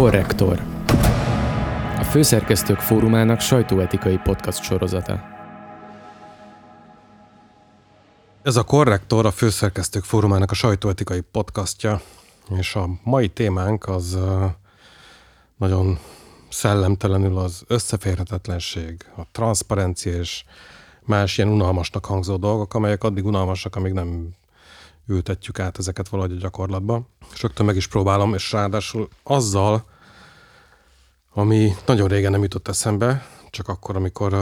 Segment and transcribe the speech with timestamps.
[0.00, 0.62] Korrektor.
[1.98, 5.20] A Főszerkesztők Fórumának sajtóetikai podcast sorozata.
[8.42, 12.00] Ez a Korrektor a Főszerkesztők Fórumának a sajtóetikai podcastja,
[12.58, 14.18] és a mai témánk az
[15.56, 15.98] nagyon
[16.50, 20.44] szellemtelenül az összeférhetetlenség, a transzparencia és
[21.00, 24.28] más ilyen unalmasnak hangzó dolgok, amelyek addig unalmasak, amíg nem
[25.10, 27.08] ültetjük át ezeket valahogy a gyakorlatba.
[27.32, 29.84] És rögtön meg is próbálom, és ráadásul azzal,
[31.32, 34.34] ami nagyon régen nem jutott eszembe, csak akkor, amikor,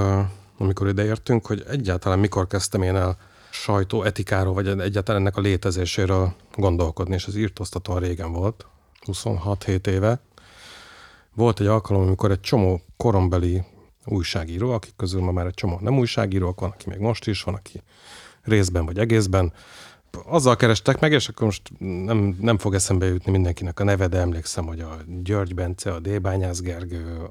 [0.58, 3.18] amikor ideértünk, hogy egyáltalán mikor kezdtem én el
[3.50, 8.66] sajtó etikáról, vagy egyáltalán ennek a létezéséről gondolkodni, és ez írtóztatóan régen volt,
[9.06, 10.20] 26-7 éve.
[11.34, 13.62] Volt egy alkalom, amikor egy csomó korombeli
[14.04, 17.54] újságíró, akik közül ma már egy csomó nem újságírók, van, aki még most is, van,
[17.54, 17.82] aki
[18.42, 19.52] részben vagy egészben,
[20.26, 24.18] azzal kerestek meg, és akkor most nem, nem fog eszembe jutni mindenkinek a neve, de
[24.18, 27.28] emlékszem, hogy a György Bence, a Débányász Gergő,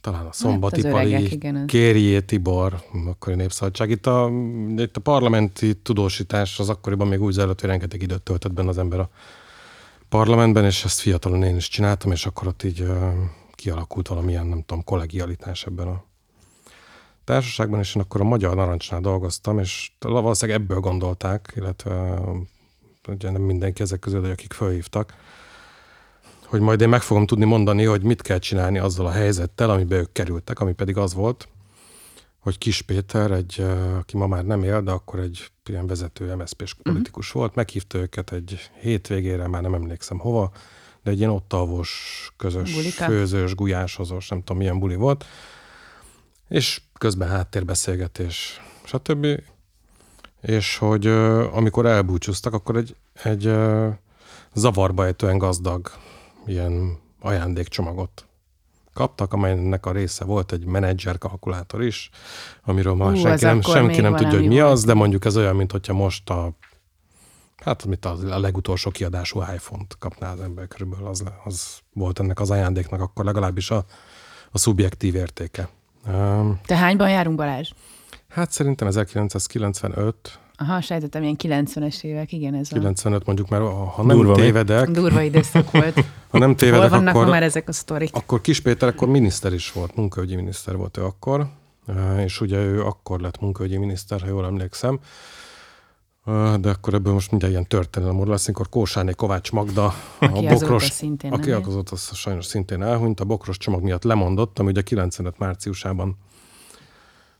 [0.00, 3.90] talán a Szombati hát Pali, Kérjé Tibor, akkori népszabadság.
[3.90, 4.30] Itt a,
[4.76, 8.78] itt a parlamenti tudósítás az akkoriban még úgy zajlott, hogy rengeteg időt töltött benne az
[8.78, 9.10] ember a
[10.08, 12.86] parlamentben, és ezt fiatalon én is csináltam, és akkor ott így
[13.54, 16.04] kialakult valamilyen, nem tudom, kollegialitás ebben a
[17.26, 22.20] társaságban, és én akkor a Magyar Narancsnál dolgoztam, és valószínűleg ebből gondolták, illetve
[23.08, 25.14] ugye nem mindenki ezek közül, de akik felhívtak,
[26.46, 29.98] hogy majd én meg fogom tudni mondani, hogy mit kell csinálni azzal a helyzettel, amiben
[29.98, 31.48] ők kerültek, ami pedig az volt,
[32.38, 33.66] hogy Kis Péter, egy,
[33.98, 36.92] aki ma már nem él, de akkor egy ilyen vezető MSZP-s mhm.
[36.92, 37.42] politikus uh-huh.
[37.42, 40.52] volt, meghívta őket egy hétvégére, már nem emlékszem hova,
[41.02, 43.04] de egy ilyen ott alvos, közös, Bulika.
[43.04, 45.24] főzős, gulyásozós, nem tudom milyen buli volt,
[46.48, 49.26] és közben háttérbeszélgetés, stb.
[50.40, 51.06] És hogy
[51.52, 53.52] amikor elbúcsúztak, akkor egy, egy
[54.54, 55.90] zavarba ejtően gazdag
[56.46, 58.26] ilyen ajándékcsomagot
[58.94, 62.10] kaptak, amelynek a része volt egy menedzser kalkulátor is,
[62.64, 64.72] amiről uh, senki nem, senki nem tudja, hogy mi volt.
[64.72, 66.52] az, de mondjuk ez olyan, mint hogyha most a
[67.56, 72.40] hát mit az, a legutolsó kiadású iPhone-t kapná az ember körülbelül, az, az volt ennek
[72.40, 73.84] az ajándéknak akkor legalábbis a,
[74.50, 75.68] a szubjektív értéke.
[76.66, 77.70] Te hányban járunk, Balázs?
[78.28, 80.38] Hát szerintem 1995.
[80.58, 84.90] Aha, sejtettem, ilyen 90-es évek, igen, ez 95 mondjuk, mert ha nem Durva tévedek...
[84.90, 86.04] Durva időszak volt.
[86.30, 88.10] ha nem tévedek, Hol vannak akkor, már ezek a sztorik?
[88.12, 91.46] Akkor Kis Péter akkor miniszter is volt, munkaügyi miniszter volt ő akkor,
[92.24, 94.98] és ugye ő akkor lett munkaügyi miniszter, ha jól emlékszem
[96.60, 100.90] de akkor ebből most mindjárt ilyen történelem lesz, amikor Kósáné Kovács Magda, aki a bokros,
[100.90, 105.38] szintén aki azóta az sajnos szintén elhunyt, a bokros csomag miatt lemondott, ami ugye 95
[105.38, 106.16] márciusában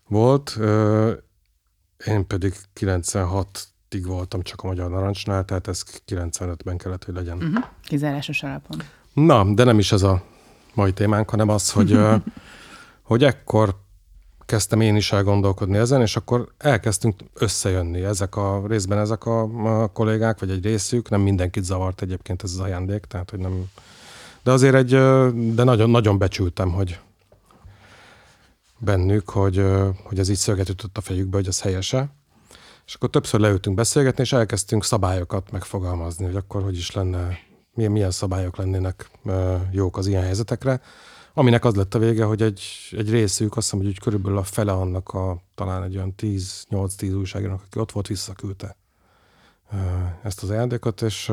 [0.09, 0.59] volt,
[2.07, 7.37] én pedig 96-ig voltam csak a Magyar Narancsnál, tehát ez 95-ben kellett, hogy legyen.
[7.37, 7.65] Uh-huh.
[7.83, 8.83] Kizárásos alapon.
[9.13, 10.23] Na, de nem is ez a
[10.75, 11.99] mai témánk, hanem az, hogy,
[13.03, 13.85] hogy ekkor
[14.47, 19.43] kezdtem én is elgondolkodni ezen, és akkor elkezdtünk összejönni ezek a részben ezek a,
[19.83, 23.65] a kollégák, vagy egy részük, nem mindenkit zavart egyébként ez az ajándék, tehát hogy nem,
[24.43, 24.91] de azért egy,
[25.55, 26.99] de nagyon, nagyon becsültem, hogy
[28.79, 29.65] bennük, hogy,
[30.03, 32.09] hogy ez így szöget ütött a fejükbe, hogy ez helyese.
[32.87, 37.39] És akkor többször leültünk beszélgetni, és elkezdtünk szabályokat megfogalmazni, hogy akkor hogy is lenne,
[37.75, 39.11] milyen, milyen szabályok lennének
[39.71, 40.81] jók az ilyen helyzetekre.
[41.39, 44.43] Aminek az lett a vége, hogy egy, egy részük, azt hiszem, hogy úgy körülbelül a
[44.43, 48.77] fele annak a talán egy olyan 10-8-10 újságírónak, aki ott volt, visszaküldte
[50.23, 51.33] ezt az ajándékot, és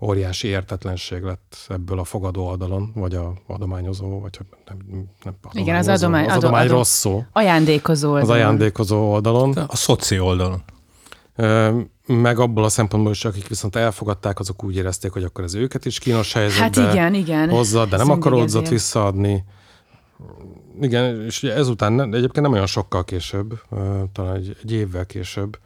[0.00, 4.76] óriási értetlenség lett ebből a fogadó oldalon, vagy a adományozó, vagy nem,
[5.24, 7.24] nem adományozó, Igen, az adomány, az adomány adom, rossz szó.
[7.32, 8.30] Ajándékozó oldalon.
[8.30, 9.52] Az ajándékozó oldalon.
[9.52, 10.62] A szoci oldalon
[12.06, 15.84] meg abból a szempontból is, akik viszont elfogadták, azok úgy érezték, hogy akkor ez őket
[15.84, 17.48] is kínos helyzetbe hát igen, igen.
[17.48, 19.44] hozza, de nem akaródzott visszaadni.
[20.80, 23.60] Igen, és ezután egyébként nem olyan sokkal később,
[24.12, 25.58] talán egy, egy évvel később,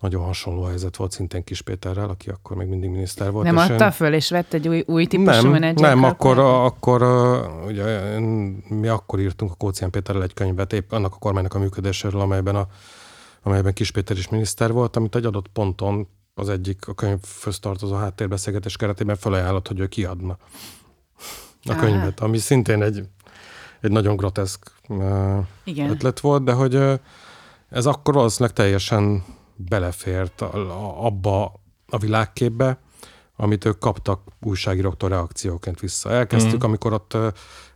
[0.00, 3.44] nagyon hasonló helyzet volt szintén Kis Péterrel, aki akkor még mindig miniszter volt.
[3.46, 3.90] Nem adta én...
[3.90, 5.74] föl, és vett egy új, új típusú nem?
[5.74, 7.02] Nem, akkor, akkor
[7.66, 8.18] ugye,
[8.68, 12.56] mi akkor írtunk a Kócián Péterrel egy könyvet, épp annak a kormánynak a működéséről, amelyben
[12.56, 12.66] a
[13.42, 17.94] amelyben Kis Péter is miniszter volt, amit egy adott ponton az egyik a könyvhöz tartozó
[17.94, 20.36] háttérbeszélgetés keretében felajánlott, hogy ő kiadna
[21.64, 23.08] a könyvet, ami szintén egy,
[23.80, 24.72] egy nagyon groteszk
[25.64, 25.90] Igen.
[25.90, 27.00] ötlet volt, de hogy
[27.68, 29.24] ez akkor valószínűleg teljesen
[29.56, 30.40] belefért
[30.96, 32.78] abba a világképbe,
[33.36, 36.10] amit ők kaptak újságíróktól reakcióként vissza.
[36.10, 36.66] Elkezdtük, mm.
[36.66, 37.16] amikor ott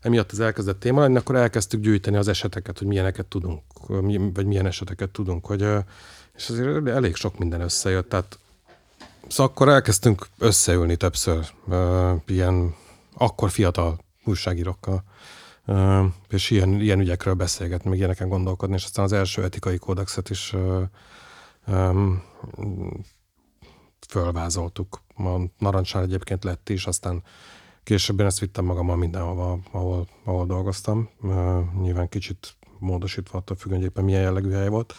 [0.00, 3.62] emiatt az elkezdett téma lenni, akkor elkezdtük gyűjteni az eseteket, hogy milyeneket tudunk,
[4.34, 5.66] vagy milyen eseteket tudunk, hogy,
[6.34, 8.38] és azért elég sok minden összejött, tehát
[9.28, 11.46] Szóval akkor elkezdtünk összeülni többször,
[12.26, 12.75] ilyen
[13.16, 15.04] akkor fiatal újságírókkal,
[16.28, 20.54] és ilyen, ilyen ügyekről beszélgetni, meg ilyeneken gondolkodni, és aztán az első etikai kódexet is
[24.08, 25.02] fölvázoltuk.
[25.16, 27.22] A narancsár egyébként lett is, aztán
[27.87, 31.09] később én ezt vittem magammal mindenhova, ahol, ahol dolgoztam.
[31.81, 34.94] Nyilván kicsit módosítva attól függően, hogy éppen milyen jellegű hely volt.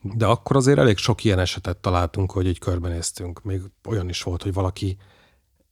[0.00, 3.42] De akkor azért elég sok ilyen esetet találtunk, hogy így körbenéztünk.
[3.42, 4.96] Még olyan is volt, hogy valaki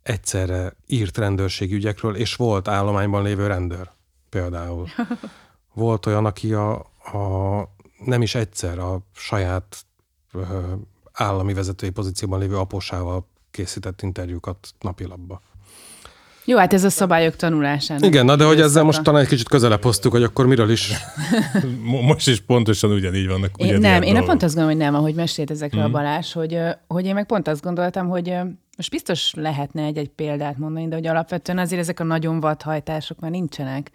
[0.02, 3.90] egyszerre írt rendőrségi ügyekről, és volt állományban lévő rendőr
[4.28, 4.88] például.
[5.74, 6.78] Volt olyan, aki a,
[7.12, 7.74] a
[8.04, 9.86] nem is egyszer a saját
[10.32, 10.72] ö,
[11.12, 15.40] állami vezetői pozícióban lévő aposával készített interjúkat napilapba.
[16.48, 18.04] Jó, hát ez a szabályok tanulásának.
[18.04, 20.92] Igen, na de hogy ezzel most talán egy kicsit közelebb hoztuk, hogy akkor miről is.
[22.06, 23.50] most is pontosan ugyanígy vannak.
[23.56, 25.86] Én, nem, én pont azt gondolom, hogy nem, ahogy mesélt ezekről mm.
[25.86, 28.34] a Balázs, hogy, hogy én meg pont azt gondoltam, hogy
[28.76, 33.30] most biztos lehetne egy-egy példát mondani, de hogy alapvetően azért ezek a nagyon vadhajtások már
[33.30, 33.90] nincsenek.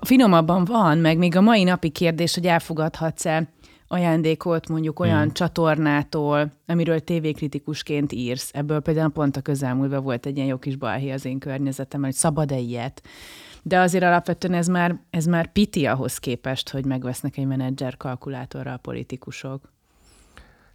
[0.00, 3.48] Finomabban van, meg még a mai napi kérdés, hogy elfogadhatsz-e
[3.88, 5.32] ajándékot mondjuk olyan hmm.
[5.32, 8.50] csatornától, amiről tévékritikusként írsz.
[8.52, 12.18] Ebből például pont a közelmúltban volt egy ilyen jó kis balhé az én környezetemben, hogy
[12.18, 13.02] szabad-e ilyet.
[13.62, 18.72] De azért alapvetően ez már, ez már piti ahhoz képest, hogy megvesznek egy menedzser kalkulátorra
[18.72, 19.72] a politikusok.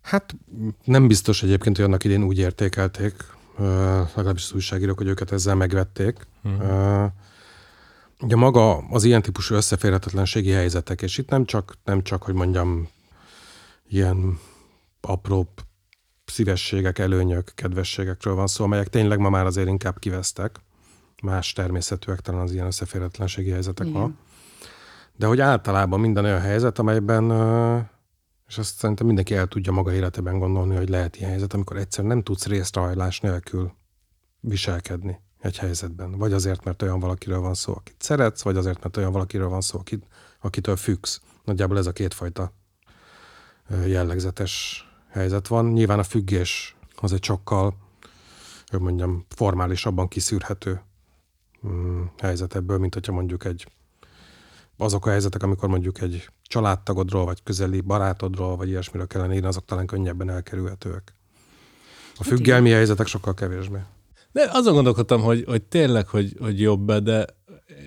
[0.01, 0.35] Hát
[0.83, 3.13] nem biztos egyébként, hogy annak idén úgy értékelték,
[4.15, 6.27] legalábbis az újságírók, hogy őket ezzel megvették.
[6.43, 7.11] Uh-huh.
[8.21, 12.87] Ugye maga az ilyen típusú összeférhetetlenségi helyzetek, és itt nem csak, nem csak hogy mondjam,
[13.93, 14.39] ilyen
[15.01, 15.53] apró
[16.25, 20.59] szívességek, előnyök, kedvességekről van szó, amelyek tényleg ma már azért inkább kivesztek.
[21.23, 24.01] Más természetűek talán az ilyen összeférhetetlenségi helyzetek Igen.
[24.01, 24.11] ma.
[25.15, 27.23] De hogy általában minden olyan helyzet, amelyben,
[28.47, 32.03] és azt szerintem mindenki el tudja maga életében gondolni, hogy lehet ilyen helyzet, amikor egyszer
[32.03, 33.71] nem tudsz részrehajlás nélkül
[34.39, 36.11] viselkedni egy helyzetben.
[36.11, 39.61] Vagy azért, mert olyan valakiről van szó, akit szeretsz, vagy azért, mert olyan valakiről van
[39.61, 40.07] szó, akit,
[40.41, 41.21] akitől függsz.
[41.43, 42.53] Nagyjából ez a kétfajta
[43.85, 45.71] jellegzetes helyzet van.
[45.71, 47.77] Nyilván a függés az egy sokkal,
[48.67, 50.81] hogy mondjam, formálisabban kiszűrhető
[51.67, 53.67] mm, helyzet ebből, mint hogyha mondjuk egy
[54.77, 59.65] azok a helyzetek, amikor mondjuk egy családtagodról, vagy közeli barátodról, vagy ilyesmiről kellene írni, azok
[59.65, 61.13] talán könnyebben elkerülhetőek.
[62.13, 63.77] A hát függelmi helyzetek sokkal kevésbé.
[64.31, 67.25] De azon gondolkodtam, hogy, hogy tényleg, hogy, hogy jobb de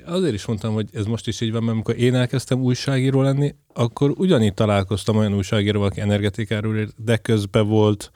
[0.05, 3.55] azért is mondtam, hogy ez most is így van, mert amikor én elkezdtem újságíró lenni,
[3.77, 8.11] akkor ugyanígy találkoztam olyan újságíró, aki energetikáról de közben volt,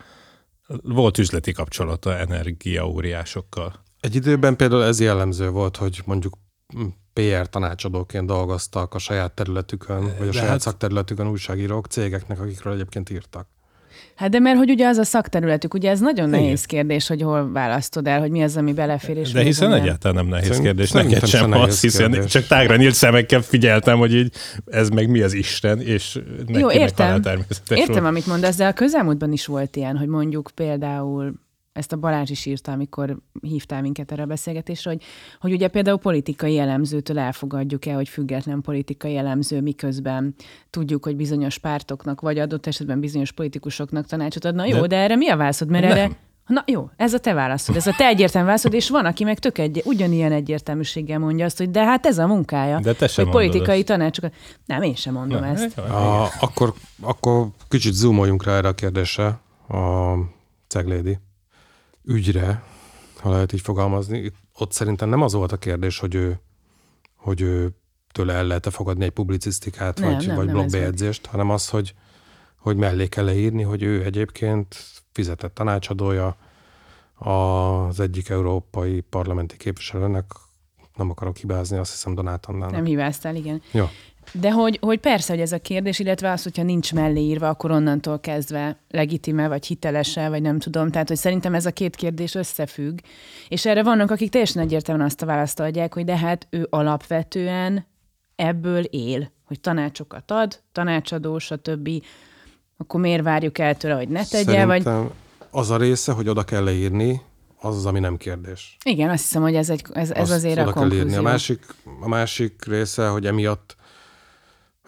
[0.82, 3.84] volt üzleti kapcsolata energiaóriásokkal.
[4.00, 6.34] Egy időben például ez jellemző volt, hogy mondjuk
[7.12, 10.60] PR tanácsadóként dolgoztak a saját területükön, vagy a de saját hát...
[10.60, 13.48] szakterületükön újságírók cégeknek, akikről egyébként írtak.
[14.20, 16.40] Hát de mert hogy ugye az a szakterületük, ugye ez nagyon Igen.
[16.40, 19.16] nehéz kérdés, hogy hol választod el, hogy mi az, ami belefér.
[19.16, 19.80] És de hiszen nem.
[19.80, 22.30] egyáltalán nem nehéz Szerint, kérdés, neked sem az, hiszen kérdés.
[22.30, 24.32] csak tágra nyílt szemekkel figyeltem, hogy így
[24.66, 27.14] ez meg mi az Isten, és neki Jó, értem.
[27.14, 27.44] Értem,
[27.86, 28.04] volt.
[28.06, 31.34] amit mondasz, de a közelmúltban is volt ilyen, hogy mondjuk például
[31.80, 35.02] ezt a Balázs is írta, amikor hívtál minket erre a beszélgetésre, hogy,
[35.40, 40.34] hogy ugye például politikai elemzőtől elfogadjuk-e, hogy független politikai elemző, miközben
[40.70, 44.54] tudjuk, hogy bizonyos pártoknak, vagy adott esetben bizonyos politikusoknak tanácsot ad.
[44.54, 45.68] Na jó, de, de erre mi a válaszod?
[45.68, 45.96] Mert nem.
[45.96, 49.24] erre Na jó, ez a te válaszod, ez a te egyértelmű válaszod, és van, aki
[49.24, 52.80] meg tök egy, ugyanilyen egyértelműséggel mondja azt, hogy de hát ez a munkája.
[52.80, 53.86] De te sem hogy politikai ezt.
[53.86, 54.34] tanácsokat.
[54.66, 55.78] Nem, én sem mondom Na, ezt.
[55.78, 59.26] A, akkor, akkor kicsit zoomoljunk rá erre a kérdésre,
[59.68, 60.14] a
[60.68, 61.18] ceglédi
[62.10, 62.62] ügyre,
[63.20, 66.40] ha lehet így fogalmazni, ott szerintem nem az volt a kérdés, hogy ő,
[67.16, 67.70] hogy ő
[68.12, 71.94] tőle el lehet-e fogadni egy publicisztikát, nem, vagy, nem, vagy blogbejegyzést, hanem az, hogy,
[72.56, 74.76] hogy mellé kell leírni, hogy ő egyébként
[75.12, 76.36] fizetett tanácsadója
[77.14, 80.24] az egyik európai parlamenti képviselőnek,
[80.96, 82.70] nem akarok hibázni, azt hiszem Donát Annának.
[82.70, 83.62] Nem hibáztál, igen.
[83.72, 83.90] Ja.
[84.32, 87.70] De hogy, hogy persze, hogy ez a kérdés, illetve az, hogyha nincs mellé írva, akkor
[87.70, 90.90] onnantól kezdve legitime, vagy hitelese, vagy nem tudom.
[90.90, 92.98] Tehát, hogy szerintem ez a két kérdés összefügg.
[93.48, 97.86] És erre vannak, akik teljesen egyértelműen azt a választ adják, hogy de hát ő alapvetően
[98.36, 101.88] ebből él, hogy tanácsokat ad, tanácsadó, stb.
[102.76, 104.44] Akkor miért várjuk el tőle, hogy ne tegye?
[104.44, 105.12] Szerintem vagy...
[105.50, 107.20] az a része, hogy oda kell leírni,
[107.60, 108.76] az az, ami nem kérdés.
[108.84, 111.18] Igen, azt hiszem, hogy ez, egy, ez, ez azért a konklúzió.
[111.18, 111.64] A másik,
[112.00, 113.76] a másik része, hogy emiatt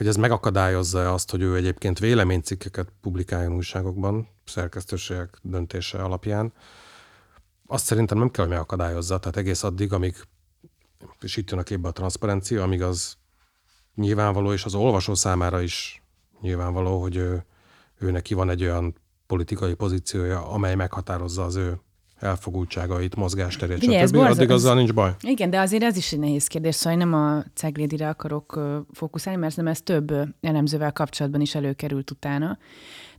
[0.02, 6.52] hogy ez megakadályozza azt, hogy ő egyébként véleménycikkeket publikáljon újságokban, szerkesztőségek döntése alapján.
[7.66, 10.14] Azt szerintem nem kell, hogy megakadályozza, tehát egész addig, amíg,
[11.20, 13.16] és itt jön a képbe a transzparencia, amíg az
[13.94, 16.02] nyilvánvaló, és az olvasó számára is
[16.40, 17.44] nyilvánvaló, hogy ő,
[17.98, 18.94] ő neki van egy olyan
[19.26, 21.80] politikai pozíciója, amely meghatározza az ő
[22.22, 24.14] elfogultságait, mozgásterét, Ugye, stb.
[24.14, 25.14] borzal- Addig azzal nincs baj.
[25.20, 28.60] Igen, de azért ez is egy nehéz kérdés, szóval nem a Ceglédire akarok
[28.92, 32.58] fókuszálni, mert nem ez több elemzővel kapcsolatban is előkerült utána.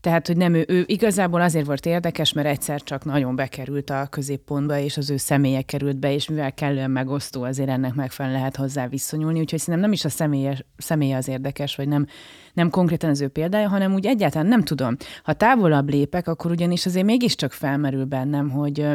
[0.04, 4.08] Tehát, hogy nem ő, ő igazából azért volt érdekes, mert egyszer csak nagyon bekerült a
[4.10, 8.56] középpontba, és az ő személye került be, és mivel kellően megosztó, azért ennek megfelelően lehet
[8.56, 9.40] hozzá viszonyulni.
[9.40, 12.08] Úgyhogy szerintem nem is a személye, személye az érdekes, vagy nem,
[12.54, 14.98] nem konkrétan az ő példája, hanem úgy egyáltalán nem tudom.
[15.24, 18.88] Ha távolabb lépek, akkor ugyanis azért mégiscsak felmerül bennem, hogy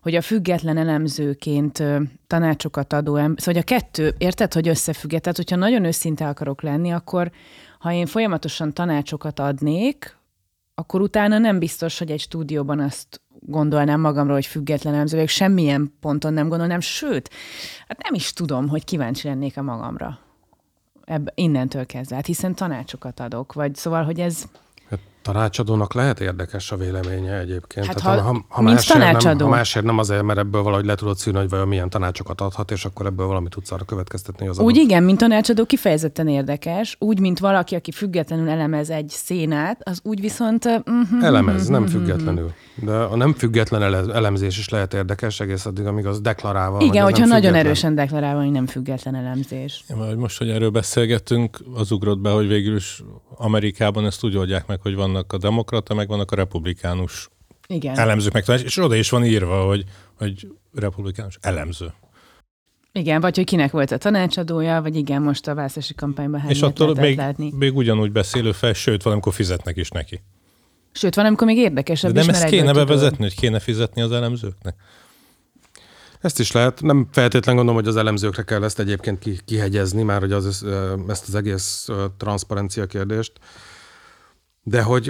[0.00, 1.82] hogy a független elemzőként
[2.26, 5.10] tanácsokat adó ember, szóval hogy a kettő, érted, hogy összefügg?
[5.10, 7.30] Tehát, hogyha nagyon őszinte akarok lenni, akkor
[7.78, 10.20] ha én folyamatosan tanácsokat adnék,
[10.74, 15.94] akkor utána nem biztos, hogy egy stúdióban azt gondolnám magamról, hogy független elemző vagyok, semmilyen
[16.00, 17.30] ponton nem gondolnám, sőt,
[17.88, 20.18] hát nem is tudom, hogy kíváncsi lennék a magamra.
[21.04, 24.44] Ebb, innentől kezdve, hát hiszen tanácsokat adok, vagy szóval, hogy ez,
[25.22, 27.86] tanácsadónak lehet érdekes a véleménye egyébként.
[27.86, 29.44] Hát Tehát, ha- ha, ha, másért nem, tanácsadó.
[29.44, 32.70] ha másért nem azért, mert ebből valahogy le tudod szűrni, hogy vajon milyen tanácsokat adhat,
[32.70, 34.84] és akkor ebből valamit tudsz arra következtetni, hogy az Úgy adott.
[34.90, 40.20] igen, mint tanácsadó kifejezetten érdekes, úgy, mint valaki, aki függetlenül elemez egy szénát, az úgy
[40.20, 40.64] viszont...
[40.64, 42.52] Uh, Elemez, nem függetlenül.
[42.74, 46.76] De a nem független ele- elemzés is lehet érdekes, egész addig, amíg az deklarálva.
[46.76, 47.66] hogy igen, az hogyha nem nagyon független.
[47.66, 49.84] erősen deklarálva, hogy nem független elemzés.
[49.88, 53.02] Ja, most, hogy erről beszélgettünk, az ugrott be, hogy végül is
[53.36, 57.28] Amerikában ezt úgy oldják meg, hogy vannak a demokrata, meg vannak a republikánus
[57.66, 57.98] Igen.
[57.98, 59.84] elemzők, meg tanács, és oda is van írva, hogy,
[60.18, 61.92] hogy republikánus elemző.
[62.92, 66.62] Igen, vagy hogy kinek volt a tanácsadója, vagy igen, most a választási kampányban hány és
[66.62, 67.52] attól még, látni.
[67.58, 70.22] még ugyanúgy beszélő fel, sőt, valamikor fizetnek is neki.
[70.92, 74.12] Sőt, van, amikor még De érdekesebb nem is, ezt kéne bevezetni, hogy kéne fizetni az
[74.12, 74.74] elemzőknek?
[76.20, 76.82] Ezt is lehet.
[76.82, 80.64] Nem feltétlen gondolom, hogy az elemzőkre kell ezt egyébként ki, kihegyezni, már hogy az,
[81.08, 83.32] ezt az egész transzparencia kérdést.
[84.64, 85.08] De hogy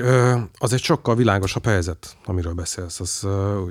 [0.59, 3.01] az egy sokkal világosabb helyzet, amiről beszélsz.
[3.01, 3.27] Az,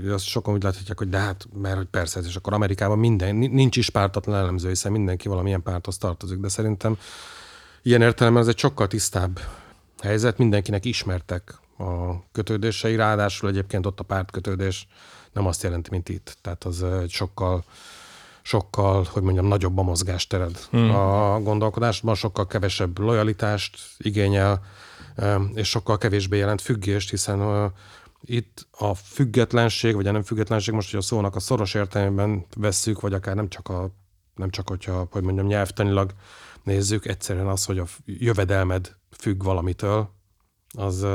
[0.09, 3.47] azt sokan úgy láthatják, hogy de hát, mert hogy persze, és akkor Amerikában minden, ni-
[3.47, 6.97] nincs is pártatlan elemző, hiszen mindenki valamilyen párthoz tartozik, de szerintem
[7.81, 9.39] ilyen értelemben ez egy sokkal tisztább
[10.01, 14.87] helyzet, mindenkinek ismertek a kötődései, ráadásul egyébként ott a pártkötődés
[15.31, 16.37] nem azt jelenti, mint itt.
[16.41, 17.63] Tehát az egy sokkal
[18.41, 20.89] sokkal, hogy mondjam, nagyobb a mozgástered hmm.
[20.89, 24.61] a gondolkodásban, sokkal kevesebb lojalitást igényel,
[25.53, 27.71] és sokkal kevésbé jelent függést, hiszen
[28.21, 32.99] itt a függetlenség, vagy a nem függetlenség, most, hogy a szónak a szoros értelmében vesszük,
[32.99, 33.89] vagy akár nem csak, a,
[34.35, 36.13] nem csak hogyha, hogy mondjam, nyelvtanilag
[36.63, 40.09] nézzük, egyszerűen az, hogy a jövedelmed függ valamitől,
[40.71, 41.05] az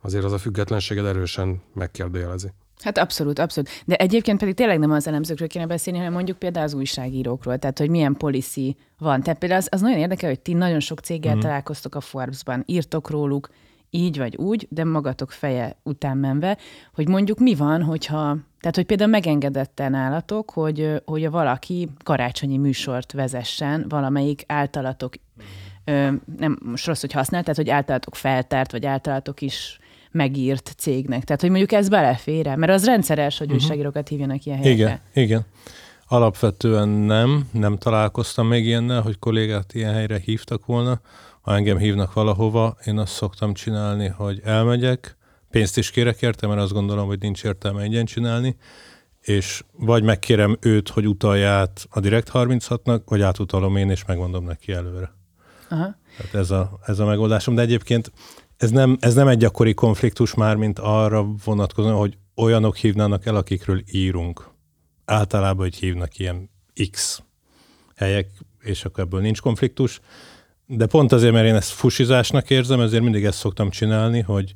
[0.00, 2.52] azért az a függetlenséged erősen megkérdőjelezi.
[2.82, 3.70] Hát abszolút, abszolút.
[3.84, 7.78] De egyébként pedig tényleg nem az elemzőkről kéne beszélni, hanem mondjuk például az újságírókról, tehát
[7.78, 9.22] hogy milyen policy van.
[9.22, 11.38] Tehát például az, az nagyon érdekel, hogy ti nagyon sok céggel mm.
[11.38, 13.48] találkoztok a Forbes-ban, írtok róluk,
[13.94, 16.58] így vagy úgy, de magatok feje után menve,
[16.94, 22.56] hogy mondjuk mi van, hogyha, tehát hogy például megengedette nálatok, hogy, hogy a valaki karácsonyi
[22.56, 25.14] műsort vezessen valamelyik általatok,
[25.84, 29.78] ö, nem most rossz, hogy használ, tehát hogy általatok feltárt, vagy általatok is
[30.12, 31.24] megírt cégnek.
[31.24, 32.56] Tehát, hogy mondjuk ez belefér -e?
[32.56, 34.82] Mert az rendszeres, hogy újságírókat hívjanak ilyen helyekre.
[35.12, 35.44] Igen, igen.
[36.06, 41.00] Alapvetően nem, nem találkoztam még ilyennel, hogy kollégát ilyen helyre hívtak volna.
[41.40, 45.16] Ha engem hívnak valahova, én azt szoktam csinálni, hogy elmegyek,
[45.50, 48.56] pénzt is kérek érte, mert azt gondolom, hogy nincs értelme ingyen csinálni,
[49.20, 54.44] és vagy megkérem őt, hogy utalja át a Direkt 36-nak, vagy átutalom én, és megmondom
[54.44, 55.12] neki előre.
[55.68, 55.96] Aha.
[56.16, 58.12] Tehát ez a, ez a megoldásom, de egyébként
[58.62, 63.36] ez nem, ez nem egy gyakori konfliktus már, mint arra vonatkozóan, hogy olyanok hívnának el,
[63.36, 64.50] akikről írunk.
[65.04, 66.50] Általában, hogy hívnak ilyen
[66.90, 67.22] X
[67.96, 68.28] helyek,
[68.60, 70.00] és akkor ebből nincs konfliktus.
[70.66, 74.54] De pont azért, mert én ezt fusizásnak érzem, ezért mindig ezt szoktam csinálni, hogy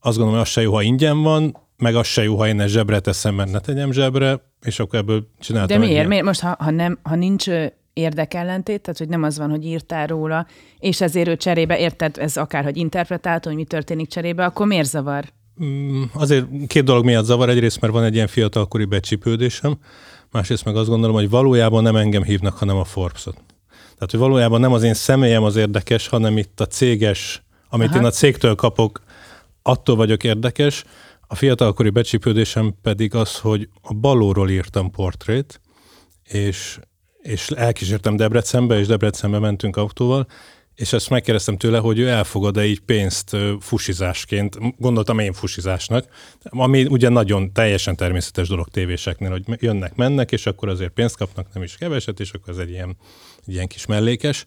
[0.00, 2.60] azt gondolom, hogy az se jó, ha ingyen van, meg az se jó, ha én
[2.60, 5.80] ezt zsebre teszem, mert ne tegyem zsebre, és akkor ebből csináltam.
[5.80, 6.08] De miért?
[6.08, 6.24] miért?
[6.24, 7.46] Most, ha, ha, nem, ha nincs
[7.94, 10.46] érdekellentét, tehát hogy nem az van, hogy írtál róla,
[10.78, 14.88] és ezért ő cserébe, érted, ez akár, hogy interpretálta, hogy mi történik cserébe, akkor miért
[14.88, 15.24] zavar?
[15.64, 17.48] Mm, Azért két dolog miatt zavar.
[17.48, 19.78] Egyrészt, mert van egy ilyen fiatalkori becsípődésem,
[20.30, 23.36] másrészt meg azt gondolom, hogy valójában nem engem hívnak, hanem a Forbes-ot.
[23.94, 27.96] Tehát, hogy valójában nem az én személyem az érdekes, hanem itt a céges, amit Aha.
[27.96, 28.04] Aha.
[28.04, 29.02] én a cégtől kapok,
[29.62, 30.84] attól vagyok érdekes.
[31.26, 35.60] A fiatalkori becsípődésem pedig az, hogy a balóról írtam portrét,
[36.24, 36.78] és,
[37.24, 40.26] és elkísértem Debrecenbe, és Debrecenbe mentünk autóval,
[40.74, 46.06] és ezt megkérdeztem tőle, hogy ő elfogad-e így pénzt fusizásként, gondoltam én fusizásnak,
[46.42, 51.46] ami ugye nagyon teljesen természetes dolog tévéseknél, hogy jönnek, mennek, és akkor azért pénzt kapnak,
[51.54, 52.96] nem is keveset, és akkor ez egy ilyen,
[53.46, 54.46] egy ilyen kis mellékes.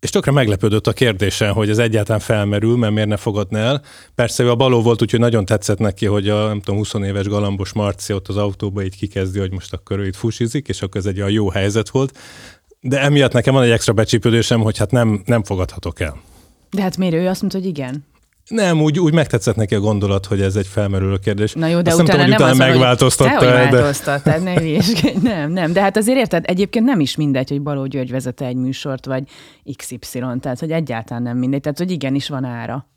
[0.00, 3.82] És tökre meglepődött a kérdésen, hogy ez egyáltalán felmerül, mert miért ne fogadna el.
[4.14, 7.26] Persze ő a baló volt, úgyhogy nagyon tetszett neki, hogy a nem tudom, 20 éves
[7.26, 11.00] galambos Marci ott az autóba így kikezdi, hogy most akkor ő itt fusizik, és akkor
[11.00, 12.18] ez egy olyan jó helyzet volt.
[12.80, 16.20] De emiatt nekem van egy extra becsípődésem, hogy hát nem, nem fogadhatok el.
[16.70, 18.04] De hát miért ő azt mondta, hogy igen?
[18.48, 21.52] Nem, úgy, úgy megtetszett neki a gondolat, hogy ez egy felmerülő kérdés.
[21.52, 23.76] Na jó, de Azt utána nem, tudom, nem hogy utána az, megváltoztatta, hogy el, de...
[23.76, 25.18] változtattad, ne hülyéskedj.
[25.22, 25.72] Nem, nem.
[25.72, 29.22] De hát azért érted, egyébként nem is mindegy, hogy Baló György vezet egy műsort, vagy
[29.76, 31.60] XY, tehát hogy egyáltalán nem mindegy.
[31.60, 32.88] Tehát, hogy igenis van ára.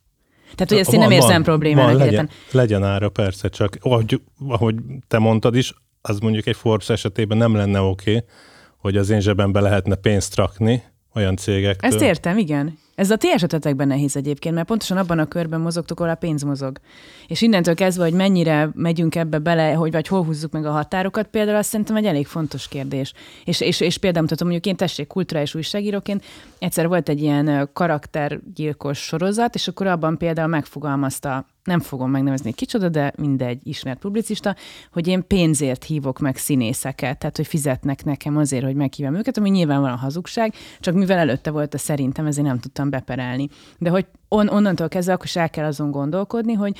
[0.55, 1.97] Tehát, hogy ezt én nem érzem problémának.
[1.97, 4.75] Van, legyen, legyen ára, persze, csak ahogy, ahogy
[5.07, 8.29] te mondtad is, az mondjuk egy Forbes esetében nem lenne oké, okay,
[8.77, 11.91] hogy az én zsebembe lehetne pénzt rakni olyan cégektől.
[11.91, 12.77] Ezt értem, igen.
[12.99, 16.43] Ez a ti esetetekben nehéz egyébként, mert pontosan abban a körben mozogtok, ahol a pénz
[16.43, 16.79] mozog.
[17.27, 21.27] És innentől kezdve, hogy mennyire megyünk ebbe bele, hogy vagy hol húzzuk meg a határokat,
[21.27, 23.13] például azt szerintem egy elég fontos kérdés.
[23.45, 26.25] És, és, és például mutatom, mondjuk én tessék kulturális újságíróként,
[26.59, 32.89] egyszer volt egy ilyen karaktergyilkos sorozat, és akkor abban például megfogalmazta nem fogom megnevezni kicsoda,
[32.89, 34.55] de mindegy ismert publicista,
[34.91, 39.49] hogy én pénzért hívok meg színészeket, tehát hogy fizetnek nekem azért, hogy meghívom őket, ami
[39.49, 43.49] nyilván van a hazugság, csak mivel előtte volt a szerintem, ezért nem tudtam beperelni.
[43.77, 46.77] De hogy on, onnantól kezdve akkor el kell azon gondolkodni, hogy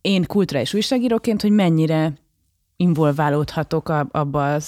[0.00, 2.12] én kulturális újságíróként, hogy mennyire
[2.76, 4.60] involválódhatok abba a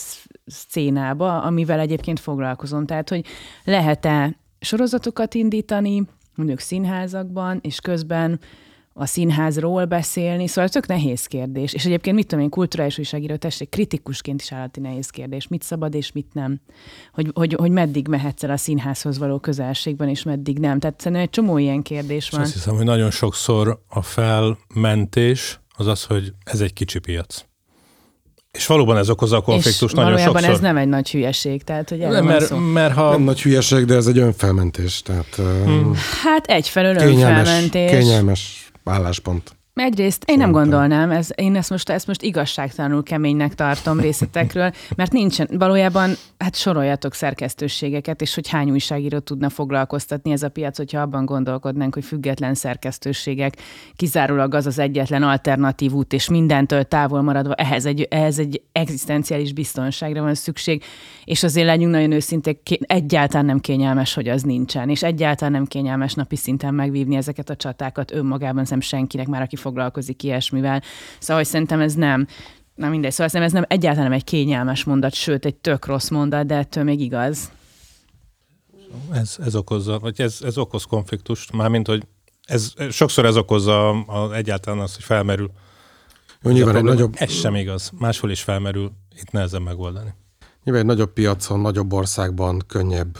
[0.46, 2.86] szcénába, amivel egyébként foglalkozom.
[2.86, 3.26] Tehát, hogy
[3.64, 8.40] lehet-e sorozatokat indítani, mondjuk színházakban, és közben
[9.00, 11.72] a színházról beszélni, szóval tök nehéz kérdés.
[11.72, 15.48] És egyébként mit tudom én, kulturális újságíró, tessék, kritikusként is állati nehéz kérdés.
[15.48, 16.60] Mit szabad és mit nem.
[17.12, 20.78] Hogy, hogy, hogy meddig mehetsz el a színházhoz való közelségben, és meddig nem.
[20.78, 22.40] Tehát szerintem egy csomó ilyen kérdés van.
[22.40, 27.44] azt hiszem, hogy nagyon sokszor a felmentés az az, hogy ez egy kicsi piac.
[28.50, 30.54] És valóban ez okozza a konfliktust nagyon valójában sokszor.
[30.54, 33.10] ez nem egy nagy hülyeség, tehát hogy nem, mert, mert ha...
[33.10, 35.02] Nem nagy hülyeség, de ez egy önfelmentés.
[35.02, 35.94] Tehát, hmm.
[36.22, 37.90] Hát egyfelől kényelmes, önfelmentés.
[37.90, 39.59] Kényelmes Hvala, Spont.
[39.74, 45.12] Egyrészt én nem gondolnám, ez, én ezt most, ezt most igazságtalanul keménynek tartom részletekről, mert
[45.12, 51.00] nincsen, valójában hát soroljatok szerkesztőségeket, és hogy hány újságíró tudna foglalkoztatni ez a piac, hogyha
[51.00, 53.56] abban gondolkodnánk, hogy független szerkesztőségek,
[53.96, 59.52] kizárólag az az egyetlen alternatív út, és mindentől távol maradva ehhez egy, ehhez egy egzisztenciális
[59.52, 60.82] biztonságra van szükség,
[61.24, 66.14] és azért legyünk nagyon őszinték, egyáltalán nem kényelmes, hogy az nincsen, és egyáltalán nem kényelmes
[66.14, 70.82] napi szinten megvívni ezeket a csatákat önmagában, nem senkinek már, aki foglalkozik ilyesmivel.
[71.18, 72.26] Szóval, hogy szerintem ez nem,
[72.74, 76.08] na mindegy, szóval szerintem ez nem egyáltalán nem egy kényelmes mondat, sőt, egy tök rossz
[76.08, 77.50] mondat, de ettől még igaz.
[79.12, 82.06] Ez, ez okozza, vagy ez, ez okoz konfliktust, mármint, hogy
[82.46, 85.50] ez, sokszor ez okozza a, a, egyáltalán az, hogy felmerül.
[86.42, 87.14] Jó, nyilván egy nagyobb...
[87.16, 87.90] Ez sem igaz.
[87.98, 90.14] Máshol is felmerül, itt nehezen megoldani.
[90.64, 93.18] Nyilván egy nagyobb piacon, nagyobb országban könnyebb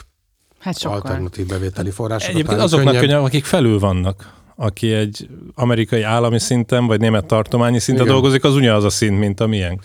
[0.59, 0.96] hát sokkal.
[0.96, 2.35] alternatív bevételi forrásokat.
[2.35, 7.79] Egyébként azoknak könnyebb, könnyebb, akik felül vannak aki egy amerikai állami szinten, vagy német tartományi
[7.79, 8.16] szinten Igen.
[8.16, 9.83] dolgozik, az ugyanaz a szint, mint a miénk.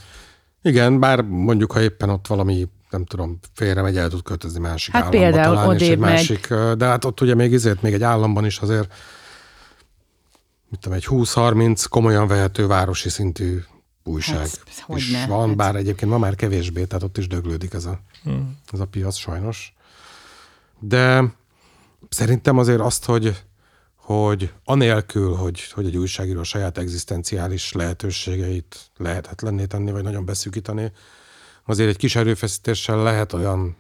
[0.61, 4.93] Igen, bár mondjuk, ha éppen ott valami nem tudom, félre megy, el tud költözni másik
[4.93, 6.11] hát államba például talán, és egy megy.
[6.11, 8.93] másik, de hát ott ugye még izért, még egy államban is azért
[10.69, 13.59] mit tudom, egy 20-30 komolyan vehető városi szintű
[14.03, 14.59] újság hát,
[14.95, 15.57] is ne, van, hát.
[15.57, 18.57] bár egyébként ma már kevésbé, tehát ott is döglődik ez a, hmm.
[18.71, 19.73] ez a piac sajnos.
[20.79, 21.23] De
[22.09, 23.43] szerintem azért azt, hogy
[24.05, 30.91] hogy anélkül, hogy, hogy egy újságíró saját egzisztenciális lehetőségeit lehetetlenné tenni, vagy nagyon beszűkíteni,
[31.63, 33.75] azért egy kis erőfeszítéssel lehet olyan,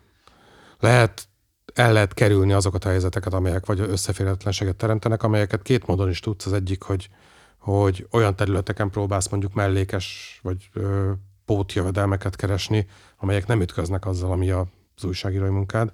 [0.79, 1.27] lehet,
[1.73, 6.45] el lehet kerülni azokat a helyzeteket, amelyek vagy összeférhetetlenséget teremtenek, amelyeket két módon is tudsz.
[6.45, 7.09] Az egyik, hogy,
[7.57, 11.11] hogy olyan területeken próbálsz mondjuk mellékes vagy ö,
[11.45, 15.91] pótjövedelmeket keresni, amelyek nem ütköznek azzal, ami az újságírói munkád.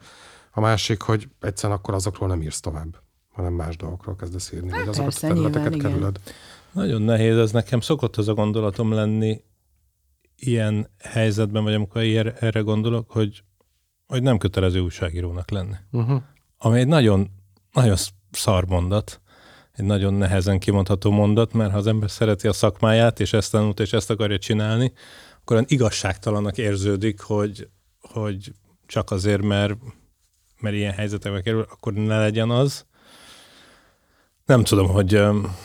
[0.51, 4.79] A másik, hogy egyszerűen akkor azokról nem írsz tovább hanem más dolgokról kezdesz írni, vagy
[4.79, 6.19] azokat Persze, a területeket nyilván, kerülöd.
[6.23, 6.35] Igen.
[6.71, 9.41] Nagyon nehéz, ez nekem szokott az a gondolatom lenni
[10.35, 12.01] ilyen helyzetben, vagy amikor
[12.39, 13.43] erre gondolok, hogy,
[14.07, 15.75] hogy nem kötelező újságírónak lenni.
[15.91, 16.21] Uh-huh.
[16.57, 17.29] Ami egy nagyon,
[17.73, 17.95] nagyon
[18.31, 19.21] szar mondat,
[19.71, 23.79] egy nagyon nehezen kimondható mondat, mert ha az ember szereti a szakmáját, és ezt tanult,
[23.79, 24.93] és ezt akarja csinálni,
[25.41, 27.69] akkor olyan igazságtalannak érződik, hogy,
[28.01, 28.53] hogy
[28.85, 29.75] csak azért, mert,
[30.59, 32.85] mert ilyen helyzetekbe kerül, akkor ne legyen az.
[34.51, 35.13] Nem tudom, hogy...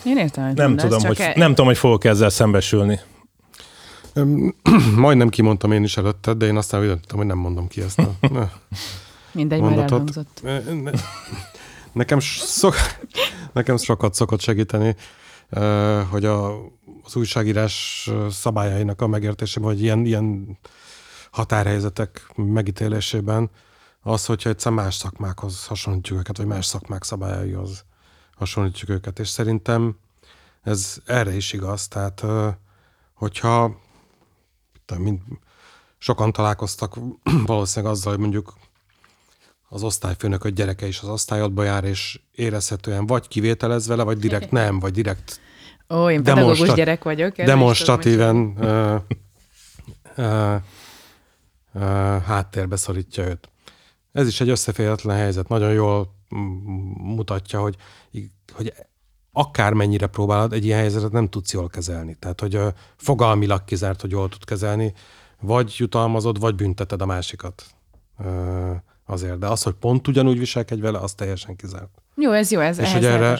[0.04, 1.32] Én értem, nem tudom, hogy, e...
[1.36, 3.00] nem tudom, hogy fogok ezzel szembesülni.
[4.96, 7.98] Majdnem kimondtam én is előtte, de én aztán úgy döntöttem, hogy nem mondom ki ezt
[7.98, 8.10] a
[9.32, 10.26] Mindegy, mondatot.
[11.92, 12.74] Nekem, szok,
[13.52, 14.96] nekem sokat szokott segíteni,
[16.10, 16.50] hogy a,
[17.04, 20.58] az újságírás szabályainak a megértésében, vagy ilyen, ilyen
[21.30, 23.50] határhelyzetek megítélésében
[24.02, 27.84] az, hogyha egyszer más szakmákhoz hasonlítjuk őket, vagy más szakmák szabályaihoz
[28.36, 29.18] hasonlítjuk őket.
[29.18, 29.96] És szerintem
[30.62, 31.88] ez erre is igaz.
[31.88, 32.24] Tehát,
[33.14, 33.80] hogyha
[34.98, 35.20] mind,
[35.98, 36.98] sokan találkoztak
[37.46, 38.54] valószínűleg azzal, hogy mondjuk
[39.68, 44.50] az osztályfőnök a gyereke is az osztályodba jár, és érezhetően vagy kivételez vele, vagy direkt
[44.60, 45.40] nem, vagy direkt
[45.88, 47.36] Ó, én pedagógus gyerek vagyok.
[47.36, 48.96] Demonstratíven ö,
[50.14, 50.54] ö,
[51.74, 51.80] ö,
[52.26, 53.48] háttérbe szorítja őt.
[54.12, 55.48] Ez is egy összeférhetetlen helyzet.
[55.48, 56.15] Nagyon jól
[56.98, 57.76] mutatja, hogy,
[58.52, 58.72] hogy
[59.32, 62.16] akármennyire próbálod, egy ilyen helyzetet nem tudsz jól kezelni.
[62.18, 62.58] Tehát, hogy
[62.96, 64.92] fogalmilag kizárt, hogy jól tud kezelni,
[65.40, 67.64] vagy jutalmazod, vagy bünteted a másikat
[69.06, 69.38] azért.
[69.38, 72.02] De az, hogy pont ugyanúgy viselkedj vele, az teljesen kizárt.
[72.14, 73.38] Jó, ez jó, ez és hogy erre,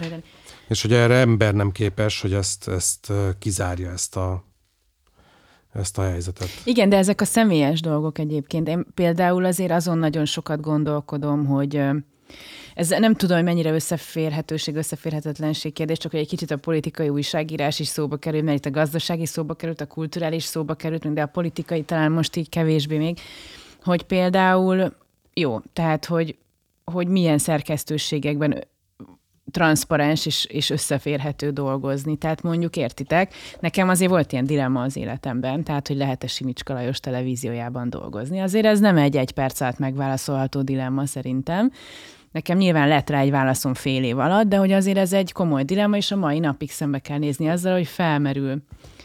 [0.69, 4.45] és hogy erre ember nem képes, hogy ezt, ezt kizárja, ezt a,
[5.73, 6.49] ezt a helyzetet.
[6.65, 8.69] Igen, de ezek a személyes dolgok egyébként.
[8.69, 11.83] Én például azért azon nagyon sokat gondolkodom, hogy
[12.77, 17.79] ez nem tudom, hogy mennyire összeférhetőség, összeférhetetlenség kérdés, csak hogy egy kicsit a politikai újságírás
[17.79, 21.27] is szóba kerül, mert itt a gazdasági szóba került, a kulturális szóba került, de a
[21.27, 23.19] politikai talán most így kevésbé még,
[23.83, 24.97] hogy például
[25.35, 26.37] jó, tehát hogy,
[26.85, 28.65] hogy milyen szerkesztőségekben
[29.51, 32.17] transzparens és, és összeférhető dolgozni.
[32.17, 37.01] Tehát mondjuk értitek, nekem azért volt ilyen dilemma az életemben, tehát hogy lehet-e Simicska Lajos
[37.01, 38.41] televíziójában dolgozni.
[38.41, 41.73] Azért ez nem egy egy perc alatt megválaszolható dilemma szerintem.
[42.37, 45.63] Nekem nyilván lett rá egy válaszom fél év alatt, de hogy azért ez egy komoly
[45.63, 48.63] dilemma, és a mai napig szembe kell nézni azzal, hogy felmerül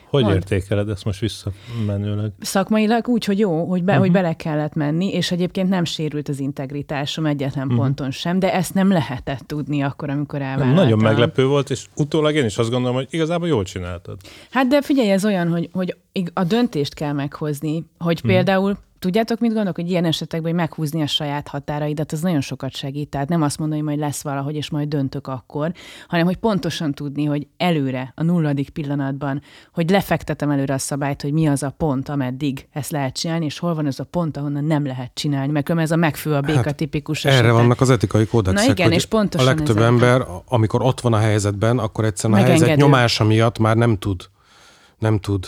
[0.10, 0.36] hogy Mond.
[0.36, 2.32] értékeled ezt most visszamenőleg?
[2.40, 4.06] Szakmailag úgy, hogy jó, hogy, be, uh-huh.
[4.06, 7.82] hogy bele kellett menni, és egyébként nem sérült az integritásom egyetlen uh-huh.
[7.82, 10.84] ponton sem, de ezt nem lehetett tudni akkor, amikor elvállaltam.
[10.84, 14.18] Nagyon meglepő volt, és utólag én is azt gondolom, hogy igazából jól csináltad.
[14.50, 15.96] Hát de figyelj, ez olyan, hogy, hogy
[16.34, 18.32] a döntést kell meghozni, hogy uh-huh.
[18.32, 22.76] például Tudjátok, mit gondolok, hogy ilyen esetekben hogy meghúzni a saját határaidat, az nagyon sokat
[22.76, 23.10] segít.
[23.10, 25.72] Tehát nem azt mondani, hogy majd lesz valahogy, és majd döntök akkor,
[26.08, 29.42] hanem hogy pontosan tudni, hogy előre, a nulladik pillanatban,
[29.74, 33.60] hogy lefektetem előre a szabályt, hogy mi az a pont, ameddig ezt lehet csinálni, és
[33.60, 35.52] hol van az a pont, ahonnan nem lehet csinálni.
[35.52, 37.52] Mert ez a megfő a béka hát, tipikus Erre esetek.
[37.52, 38.68] vannak az etikai kódexek.
[38.68, 42.44] Na igen, és pontosan A legtöbb ember, amikor ott van a helyzetben, akkor egyszerűen a
[42.44, 44.30] helyzet nyomása miatt már nem tud
[45.02, 45.48] nem tud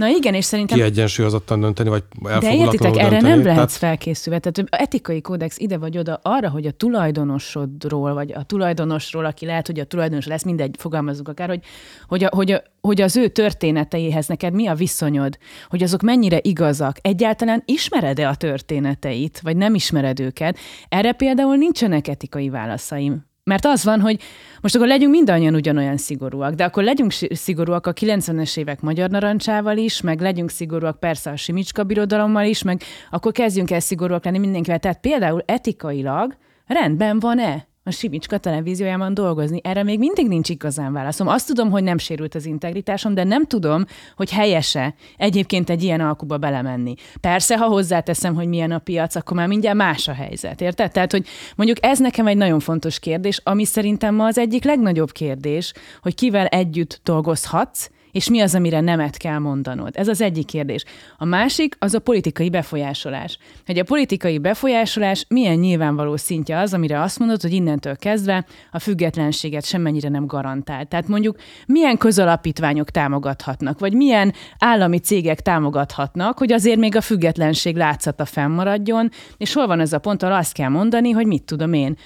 [0.00, 0.78] Na igen, és szerintem...
[0.78, 2.02] Kiegyensúlyozottan dönteni, vagy
[2.40, 3.96] De értitek, erre dönteni, nem lehetsz tehát...
[3.96, 4.38] felkészülve.
[4.38, 9.66] Tehát etikai kódex ide vagy oda arra, hogy a tulajdonosodról, vagy a tulajdonosról, aki lehet,
[9.66, 11.60] hogy a tulajdonos lesz, mindegy, fogalmazunk akár, hogy,
[12.08, 16.38] hogy, a, hogy, a, hogy az ő történeteihez neked mi a viszonyod, hogy azok mennyire
[16.42, 16.96] igazak.
[17.00, 20.58] Egyáltalán ismered-e a történeteit, vagy nem ismered őket?
[20.88, 23.28] Erre például nincsenek etikai válaszaim.
[23.50, 24.20] Mert az van, hogy
[24.60, 29.76] most akkor legyünk mindannyian ugyanolyan szigorúak, de akkor legyünk szigorúak a 90-es évek magyar narancsával
[29.76, 34.38] is, meg legyünk szigorúak persze a Simicska birodalommal is, meg akkor kezdjünk el szigorúak lenni
[34.38, 34.78] mindenkivel.
[34.78, 36.36] Tehát például etikailag
[36.66, 39.60] rendben van-e a Simicska televíziójában dolgozni?
[39.62, 41.28] Erre még mindig nincs igazán válaszom.
[41.28, 43.84] Azt tudom, hogy nem sérült az integritásom, de nem tudom,
[44.16, 46.94] hogy helyese egyébként egy ilyen alkuba belemenni.
[47.20, 50.92] Persze, ha hozzáteszem, hogy milyen a piac, akkor már mindjárt más a helyzet, érted?
[50.92, 55.12] Tehát, hogy mondjuk ez nekem egy nagyon fontos kérdés, ami szerintem ma az egyik legnagyobb
[55.12, 59.96] kérdés, hogy kivel együtt dolgozhatsz, és mi az, amire nemet kell mondanod.
[59.96, 60.84] Ez az egyik kérdés.
[61.16, 63.38] A másik az a politikai befolyásolás.
[63.66, 68.78] Hogy a politikai befolyásolás milyen nyilvánvaló szintje az, amire azt mondod, hogy innentől kezdve a
[68.78, 70.86] függetlenséget semmennyire nem garantál.
[70.86, 77.76] Tehát mondjuk milyen közalapítványok támogathatnak, vagy milyen állami cégek támogathatnak, hogy azért még a függetlenség
[77.76, 81.72] látszata fennmaradjon, és hol van ez a pont, ahol azt kell mondani, hogy mit tudom
[81.72, 81.96] én,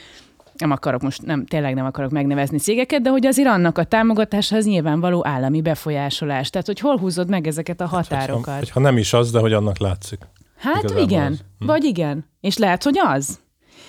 [0.64, 4.66] nem akarok most, nem, tényleg nem akarok megnevezni cégeket, de hogy azért annak a támogatásához
[4.66, 6.50] nyilvánvaló állami befolyásolás.
[6.50, 8.46] Tehát, hogy hol húzod meg ezeket a határokat.
[8.46, 10.18] Hát, hogyha, nem is az, de hogy annak látszik.
[10.56, 11.44] Hát Igazából igen, az.
[11.58, 11.66] Hm.
[11.66, 12.24] vagy igen.
[12.40, 13.38] És lehet, hogy az.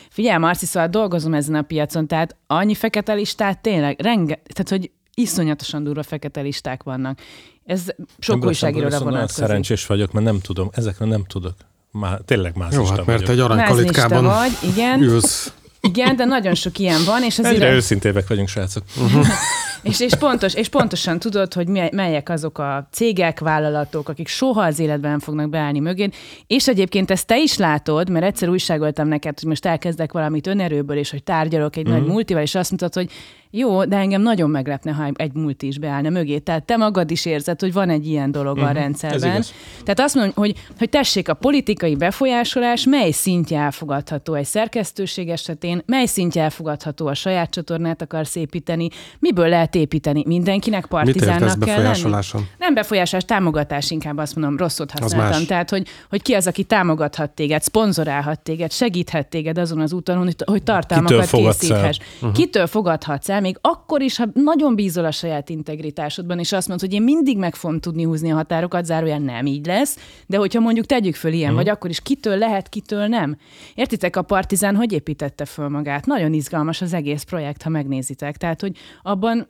[0.10, 4.92] Figyelj, Marci, szóval dolgozom ezen a piacon, tehát annyi fekete listát tényleg, renge, tehát hogy
[5.14, 7.20] iszonyatosan durva fekete listák vannak.
[7.66, 7.86] Ez
[8.20, 9.36] sok újságíróra vonatkozik.
[9.36, 11.56] Szerencsés vagyok, mert nem tudom, ezekre nem tudok.
[11.92, 13.30] Már, tényleg más Jó, hát mert vagyok.
[13.30, 15.02] egy aranykalitkában vagy, igen.
[15.02, 15.54] ülsz
[15.88, 17.24] igen, de nagyon sok ilyen van.
[17.24, 18.84] És azért Egyre őszintébbek vagyunk, srácok.
[18.98, 19.26] Uh-huh.
[19.90, 24.80] és, és, pontos, és pontosan tudod, hogy melyek azok a cégek, vállalatok, akik soha az
[24.80, 26.10] életben nem fognak beállni mögé.
[26.48, 30.98] És egyébként ezt te is látod, mert egyszer újságoltam neked, hogy most elkezdek valamit önerőből,
[30.98, 32.00] és hogy tárgyalok egy uh-huh.
[32.00, 33.12] nagy multival, és azt mondtad, hogy
[33.58, 36.38] Jó, de engem nagyon meglepne, ha egy multi is beállna mögé.
[36.38, 38.70] Tehát te magad is érzed, hogy van egy ilyen dolog uh-huh.
[38.70, 39.32] a rendszerben.
[39.32, 39.54] igaz.
[39.84, 45.84] Tehát azt mondom, hogy, hogy tessék, a politikai befolyásolás mely szintje elfogadható egy szerkesztőség esetén,
[45.86, 48.90] mely szintje elfogadható a saját csatornát akarsz építeni,
[49.20, 50.24] miből lehet építeni?
[50.26, 52.14] Mindenkinek partizánnak kell lenni?
[52.58, 55.46] Nem befolyásás, támogatás inkább azt mondom, rosszot használtam.
[55.46, 60.18] Tehát, hogy, hogy ki az, aki támogathat téged, szponzorálhat téged, segíthet téged azon az úton,
[60.18, 61.70] hogy, hogy tartalmakat fogadsz el?
[61.70, 61.98] készíthess.
[62.16, 62.32] Uh-huh.
[62.32, 66.90] Kitől fogadhatsz el, még akkor is, ha nagyon bízol a saját integritásodban, és azt mondod,
[66.90, 70.60] hogy én mindig meg fogom tudni húzni a határokat, zárójel nem így lesz, de hogyha
[70.60, 71.64] mondjuk tegyük föl ilyen, uh-huh.
[71.64, 73.38] vagy akkor is kitől lehet, kitől nem.
[73.76, 76.06] Értitek, a Partizán hogy építette föl magát?
[76.06, 78.38] Nagyon izgalmas az egész projekt, ha megnézitek.
[78.38, 79.48] Tehát, hogy abban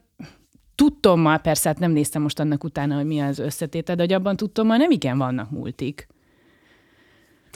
[0.74, 4.36] tudtommal, persze hát nem néztem most annak utána, hogy mi az összetétel, de hogy abban
[4.36, 6.06] tudtommal nem igen vannak multik.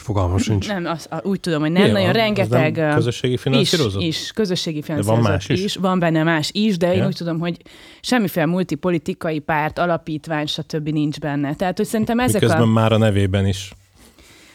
[0.01, 0.69] Fogalmam sincs.
[0.69, 2.21] Nem, az, úgy tudom, hogy nem, Milyen nagyon van?
[2.23, 2.77] Rengeteg...
[2.77, 4.03] nem közösségi finanszírozott?
[4.03, 5.65] Is, is, közösségi van finanszírozott más is?
[5.65, 5.77] is.
[5.77, 7.07] Van benne más is, de én Ja.
[7.07, 7.57] úgy tudom, hogy
[8.01, 10.89] semmiféle multipolitikai párt, alapítvány, stb.
[10.89, 11.55] nincs benne.
[11.55, 12.73] Tehát, hogy szerintem ezek Miközben a...
[12.73, 13.73] már a nevében is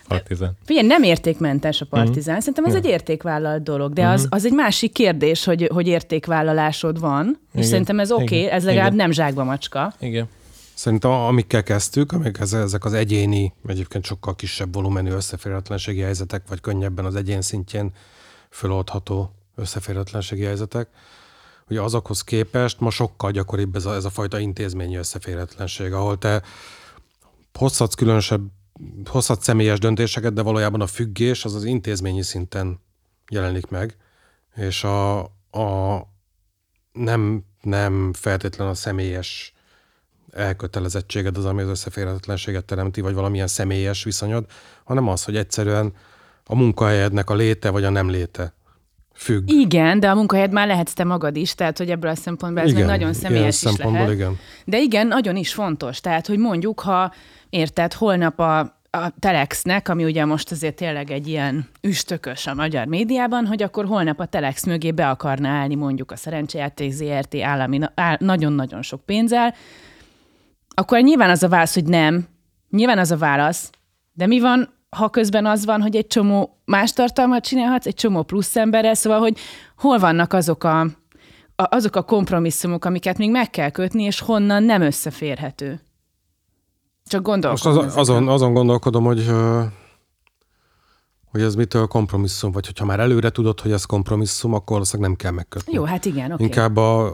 [0.07, 0.51] partizán.
[0.65, 2.39] Figyelj, nem értékmentes a partizán, Mhm.
[2.43, 7.27] szerintem ez egy értékvállalt dolog, de az, az egy másik kérdés, hogy, hogy értékvállalásod van,
[7.27, 7.67] és Igen.
[7.69, 8.51] szerintem ez oké, Igen.
[8.51, 8.97] ez legalább Igen.
[8.97, 9.93] nem zsákba macska.
[9.99, 10.27] Igen.
[10.75, 16.61] Szerintem amikkel kezdtük, amik ez, ezek az egyéni, egyébként sokkal kisebb volumenű összeférhetetlenségi helyzetek, vagy
[16.61, 17.93] könnyebben az egyén szintjén
[18.49, 20.89] föloldható összeférhetetlenségi helyzetek,
[21.69, 26.41] ugye azokhoz képest ma sokkal gyakoribb ez a, ez a fajta intézményi összeférhetetlenség, ahol te
[27.53, 28.41] hozhatsz különösebb,
[29.05, 32.79] hozhatsz személyes döntéseket, de valójában a függés az az intézményi szinten
[33.29, 33.97] jelenik meg,
[34.55, 35.19] és a,
[35.51, 36.01] a
[36.91, 39.54] nem, nem feltétlen a személyes
[40.35, 44.45] elkötelezettséged az, ami az összeférhetetlenséget teremti, vagy valamilyen személyes viszonyod,
[44.83, 45.93] hanem az, hogy egyszerűen
[46.45, 48.53] a munkahelyednek a léte vagy a nem léte
[49.13, 49.49] függ.
[49.49, 52.71] Igen, de a munkahelyed már lehetsz te magad is, tehát hogy ebből a szempontból ez
[52.71, 54.11] még nagyon személyes is lehet.
[54.11, 54.37] igen.
[54.65, 55.99] De igen, nagyon is fontos.
[56.01, 57.13] Tehát, hogy mondjuk, ha
[57.49, 62.85] érted, holnap a, a Telexnek, ami ugye most azért tényleg egy ilyen üstökös a magyar
[62.85, 67.79] médiában, hogy akkor holnap a Telex mögé be akarna állni mondjuk a szerencsejáték ZRT állami
[67.95, 69.53] áll, nagyon-nagyon sok pénzzel,
[70.75, 72.27] akkor nyilván az a válasz, hogy nem.
[72.69, 73.69] Nyilván az a válasz.
[74.13, 78.23] De mi van, ha közben az van, hogy egy csomó más tartalmat csinálhatsz, egy csomó
[78.23, 79.37] plusz emberrel, szóval, hogy
[79.77, 80.79] hol vannak azok a,
[81.55, 85.79] a, azok a kompromisszumok, amiket még meg kell kötni, és honnan nem összeférhető.
[87.05, 87.85] Csak Most gondolkodom.
[87.85, 89.31] az, azon, azon gondolkodom, hogy,
[91.31, 95.19] hogy ez mitől kompromisszum, vagy hogyha már előre tudod, hogy ez kompromisszum, akkor valószínűleg nem
[95.19, 95.73] kell megkötni.
[95.73, 96.33] Jó, hát igen, oké.
[96.33, 96.45] Okay.
[96.45, 97.13] Inkább a,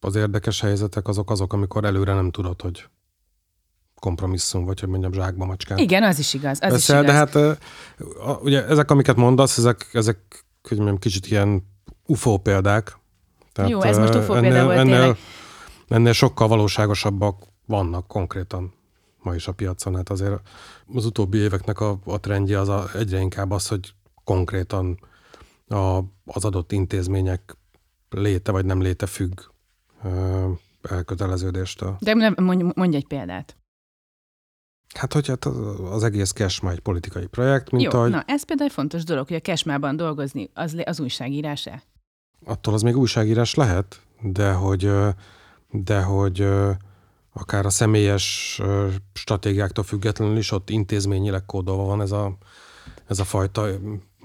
[0.00, 2.88] az érdekes helyzetek azok azok, amikor előre nem tudod, hogy
[3.94, 5.78] kompromisszum, vagy hogy mondjam, zsákba macskán.
[5.78, 6.58] Igen, az is igaz.
[6.60, 7.14] Az Persze, is de igaz.
[7.14, 7.52] hát ö,
[8.24, 11.66] a, ugye ezek, amiket mondasz, ezek, ezek hogy mondjam, kicsit ilyen
[12.06, 12.98] UFO példák.
[13.66, 15.16] Jó, ez most UFO példa ennél, volt ennél, tényleg.
[15.88, 18.72] ennél sokkal valóságosabbak vannak konkrétan
[19.22, 19.96] ma is a piacon.
[19.96, 20.40] Hát azért
[20.94, 25.00] az utóbbi éveknek a, a trendje az a, egyre inkább az, hogy konkrétan
[25.68, 27.56] a, az adott intézmények
[28.10, 29.40] léte vagy nem léte függ
[30.82, 31.96] elköteleződéstől.
[32.00, 33.56] De nem- mondj, mondj egy példát.
[34.94, 38.42] Hát, hogy hát az, egész cash ma egy politikai projekt, mint Jó, ahogy na ez
[38.42, 41.82] például egy fontos dolog, hogy a kesmában dolgozni, az, az újságírás-e?
[42.44, 44.92] attól az még újságírás lehet, de hogy,
[45.70, 46.48] de hogy
[47.32, 48.60] akár a személyes
[49.12, 52.36] stratégiáktól függetlenül is ott intézményileg kódolva van ez a,
[53.06, 53.66] ez a fajta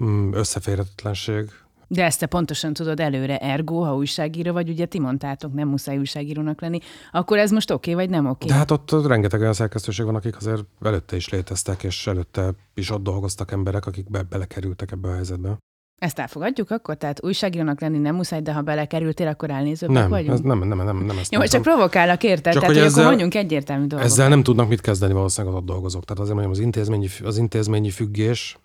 [0.04, 1.50] mm, összeférhetetlenség.
[1.88, 5.98] De ezt te pontosan tudod előre, ergo, ha újságíró vagy, ugye ti mondtátok, nem muszáj
[5.98, 6.78] újságírónak lenni,
[7.12, 8.46] akkor ez most oké, vagy nem oké?
[8.46, 12.90] De hát ott rengeteg olyan szerkesztőség van, akik azért előtte is léteztek, és előtte is
[12.90, 15.56] ott dolgoztak emberek, akik be, belekerültek ebbe a helyzetbe.
[15.98, 16.96] Ezt elfogadjuk akkor?
[16.96, 20.32] Tehát újságírónak lenni nem muszáj, de ha belekerültél, akkor elnézőbbek Nem, vagyunk?
[20.32, 21.62] ez nem, nem, nem, nem ezt Jó, mondtam.
[21.62, 22.52] csak provokálok, érted?
[22.52, 24.12] Csak Tehát, hogy hogy ezzel- akkor mondjunk egyértelmű dolgokat.
[24.12, 26.04] Ezzel nem tudnak mit kezdeni valószínűleg az ott dolgozók.
[26.04, 28.58] Tehát azért mondjam, az intézményi, az intézményi függés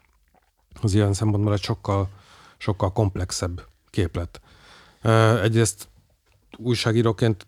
[0.82, 2.10] az ilyen szempontból egy sokkal,
[2.62, 4.42] sokkal komplexebb képlet.
[5.42, 5.90] Egyrészt
[6.58, 7.48] újságíróként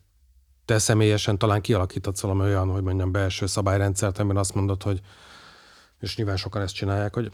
[0.65, 5.01] te személyesen talán kialakítatsz valami olyan, hogy mondjam, belső szabályrendszert, amiben azt mondod, hogy
[5.99, 7.31] és nyilván sokan ezt csinálják, hogy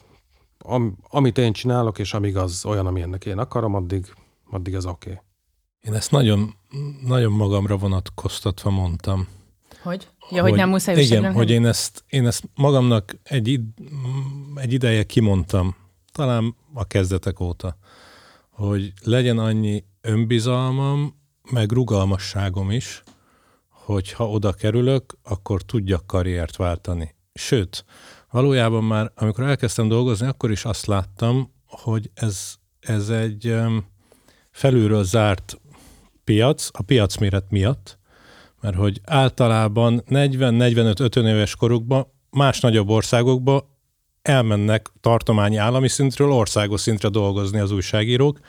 [0.58, 4.14] am, amit én csinálok, és amíg az olyan, ami ennek én akarom, addig,
[4.50, 5.10] addig az oké.
[5.10, 5.24] Okay.
[5.82, 6.56] Én ezt nagyon,
[7.06, 9.28] nagyon magamra vonatkoztatva mondtam.
[9.82, 10.10] Hogy?
[10.30, 13.62] Ja, hogy, nem muszáj Igen, hogy én ezt, én ezt magamnak egy, id,
[14.56, 15.76] egy ideje kimondtam,
[16.20, 17.78] talán a kezdetek óta,
[18.50, 21.16] hogy legyen annyi önbizalmam,
[21.52, 23.04] meg rugalmasságom is,
[23.70, 27.16] hogy ha oda kerülök, akkor tudjak karriert váltani.
[27.34, 27.86] Sőt,
[28.32, 33.56] valójában már, amikor elkezdtem dolgozni, akkor is azt láttam, hogy ez, ez egy
[34.52, 35.62] felülről zárt
[36.24, 38.00] piac, a piac méret miatt,
[38.62, 43.79] mert hogy általában 40-45-50 éves korukban más nagyobb országokba
[44.30, 48.40] elmennek tartományi állami szintről országos szintre dolgozni az újságírók.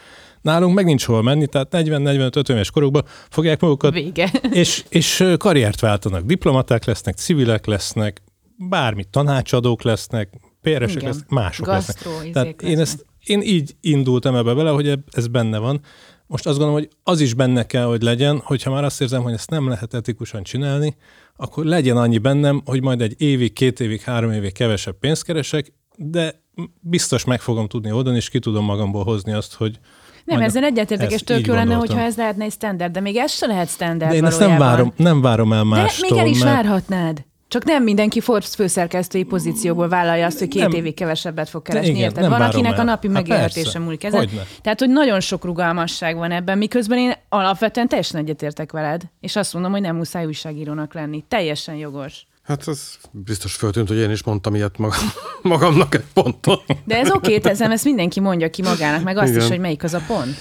[0.40, 4.30] Nálunk meg nincs hol menni, tehát 40-45 éves korukban fogják magukat, Vége.
[4.50, 6.22] és, és karriert váltanak.
[6.22, 8.22] Diplomaták lesznek, civilek lesznek,
[8.56, 10.28] bármi, tanácsadók lesznek,
[10.62, 11.96] péresek lesznek, mások lesznek.
[11.96, 12.86] Gasztró, izék Tehát én, lesznek.
[12.86, 15.80] ezt, én így indultam ebbe bele, hogy ez benne van.
[16.26, 19.32] Most azt gondolom, hogy az is benne kell, hogy legyen, hogyha már azt érzem, hogy
[19.32, 20.96] ezt nem lehet etikusan csinálni,
[21.42, 25.72] akkor legyen annyi bennem, hogy majd egy évig, két évig, három évig kevesebb pénzt keresek,
[25.96, 26.42] de
[26.80, 29.78] biztos meg fogom tudni oldani, és ki tudom magamból hozni azt, hogy
[30.24, 33.16] Nem, majd ezzel egyetértek, és tök jó lenne, hogyha ez lehetne egy standard, de még
[33.16, 34.76] ez se lehet standard De én ezt nem valójában.
[34.76, 36.08] várom, nem várom el De mástól.
[36.10, 37.24] még el is mert- várhatnád.
[37.50, 40.72] Csak nem mindenki Forbes főszerkesztői pozícióból vállalja azt, hogy két Nem.
[40.72, 42.28] évig kevesebbet fog keresni, igen, érted?
[42.28, 42.84] Van, akinek a el.
[42.84, 43.78] napi Hát megélhetése persze.
[43.78, 44.18] múlik ezen.
[44.18, 44.46] Hogyne.
[44.62, 49.52] Tehát, hogy nagyon sok rugalmasság van ebben, miközben én alapvetően teljesen egyetértek veled, és azt
[49.52, 51.24] mondom, hogy nem muszáj újságírónak lenni.
[51.28, 52.26] Teljesen jogos.
[52.42, 55.10] Hát ez biztos föltűnt, hogy én is mondtam ilyet magam,
[55.42, 56.58] magamnak egy ponton.
[56.84, 59.40] De ez oké, teszem, ezt mindenki mondja ki magának, meg azt Igen.
[59.40, 60.36] is, hogy melyik az a pont.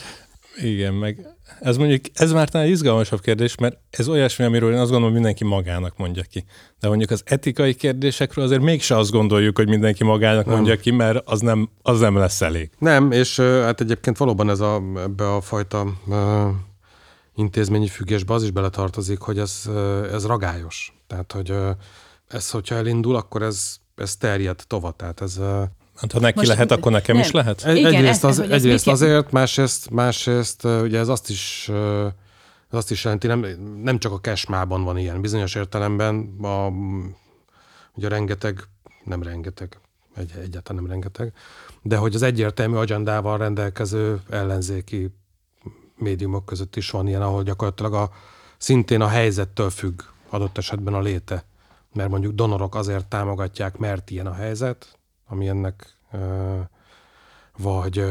[0.61, 1.25] Igen, meg
[1.59, 5.43] ez mondjuk, ez már talán izgalmasabb kérdés, mert ez olyasmi, amiről én azt gondolom, mindenki
[5.43, 6.45] magának mondja ki.
[6.79, 11.21] De mondjuk az etikai kérdésekről azért mégse azt gondoljuk, hogy mindenki magának mondja ki, mert
[11.25, 12.69] az nem, az nem lesz elég.
[12.77, 16.47] Nem, és hát egyébként valóban ez a, ebbe a fajta ö,
[17.35, 19.69] intézményi függésbe az is beletartozik, hogy ez,
[20.11, 20.93] ez ragályos.
[21.07, 21.69] Tehát, hogy ö,
[22.27, 24.91] ez, hogyha elindul, akkor ez, ez terjed tova.
[24.91, 25.39] Tehát ez,
[26.01, 27.25] Hát, ha neki Most- lehet, akkor nekem nem.
[27.25, 27.63] is lehet?
[27.65, 29.03] egy, Igen, egyrészt, ez- az, ez egyrészt jelent?
[29.03, 31.69] azért, másrészt, másrészt ugye ez azt is,
[32.71, 33.45] ez azt is jelenti, nem,
[33.83, 35.21] nem csak a kesmában van ilyen.
[35.21, 36.67] Bizonyos értelemben a,
[37.93, 38.63] ugye rengeteg,
[39.03, 39.79] nem rengeteg,
[40.15, 41.33] egy, egyáltalán nem rengeteg,
[41.81, 45.09] de hogy az egyértelmű agendával rendelkező ellenzéki
[45.95, 48.11] médiumok között is van ilyen, ahol gyakorlatilag a,
[48.57, 51.43] szintén a helyzettől függ adott esetben a léte.
[51.93, 54.98] Mert mondjuk donorok azért támogatják, mert ilyen a helyzet,
[55.29, 55.97] ami ennek
[57.57, 58.03] vagy,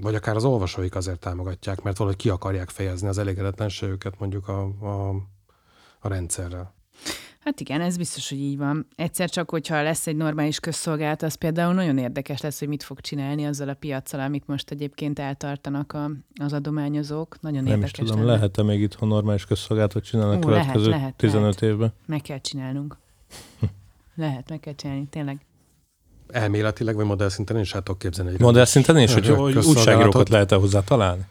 [0.00, 4.62] vagy akár az olvasóik azért támogatják, mert valahogy ki akarják fejezni az elégedetlenségüket mondjuk a,
[4.62, 5.08] a,
[6.00, 6.74] a rendszerrel.
[7.44, 8.86] Hát igen, ez biztos, hogy így van.
[8.96, 13.00] Egyszer csak, hogyha lesz egy normális közszolgálat, az például nagyon érdekes lesz, hogy mit fog
[13.00, 17.40] csinálni azzal a piaccal, amit most egyébként eltartanak a, az adományozók.
[17.40, 18.32] Nagyon Nem is érdekes tudom, lenne.
[18.32, 21.62] lehet-e még itthon normális közszolgálatot csinálni a Ó, következő lehet, lehet, 15 lehet.
[21.62, 21.92] évben?
[22.06, 22.96] Meg kell csinálnunk.
[24.14, 25.40] Lehet, meg kell csinálni, tényleg.
[26.32, 30.54] Elméletileg vagy modell szinten is tudok képzelni egy Modell szinten is, hogy, hogy újságírókat lehet-e
[30.56, 31.22] hozzá találni?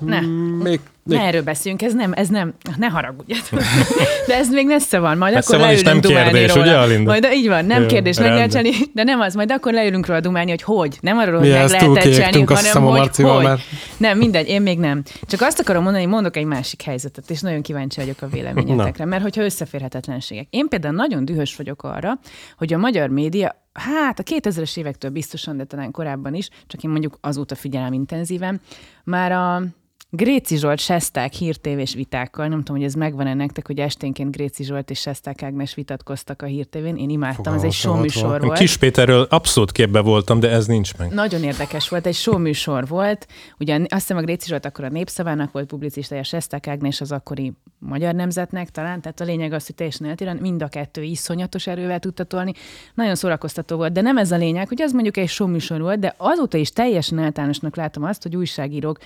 [0.00, 3.60] Ne, Mm, Még, még ne erről beszéljünk, ez nem, ez nem, ne haragudjatok.
[4.26, 6.62] De ez még messze van, majd Messze akkor van, és leülünk nem kérdés, róla.
[6.66, 7.10] ugye, Alinda?
[7.10, 8.72] Majd így van, nem Jó, kérdés, meg lehet rendben.
[8.72, 10.98] csinálni, de nem az, majd akkor leülünk róla dumálni, hogy hogy.
[11.00, 13.44] Nem arról, hogy Mi meg lehetett csinálni, hanem hogy Marcival hogy.
[13.44, 13.58] már.
[13.96, 15.02] Nem, mindegy, én még nem.
[15.26, 19.04] Csak azt akarom mondani, hogy mondok egy másik helyzetet, és nagyon kíváncsi vagyok a véleményetekre,
[19.04, 20.46] mert hogyha összeférhetetlenségek.
[20.50, 22.18] Én például nagyon dühös vagyok arra,
[22.56, 26.90] hogy a magyar média, hát a 2000-es évektől biztosan, de talán korábban is, csak én
[26.90, 28.60] mondjuk azóta figyelem intenzíven,
[29.04, 29.62] már a
[30.10, 34.90] Gréci Zsolt Sesták hírtévés vitákkal, nem tudom, hogy ez megvan-e nektek, hogy esténként Gréci Zsolt
[34.90, 36.96] és Sesták Ágnes vitatkoztak a hírtévén.
[36.96, 38.58] Én imádtam, ez egy Fogalmam sem show volt.
[38.58, 41.12] Kis Péterről abszolút képbe voltam, de ez nincs meg.
[41.12, 43.26] Nagyon érdekes volt, egy show műsor volt.
[43.58, 47.52] Ugye azt hiszem a Gréci Zsolt akkor a Népszavának volt publicistája, Sesták Ágnes az akkori
[47.78, 51.98] Magyar Nemzetnek talán, tehát a lényeg az, hogy teljesen eltérően mind a kettő iszonyatos erővel
[51.98, 52.52] tudta tolni.
[52.94, 55.98] Nagyon szórakoztató volt, de nem ez a lényeg, hogy az mondjuk egy show műsor volt,
[55.98, 58.98] de azóta is teljesen általánosnak látom azt, hogy újságírók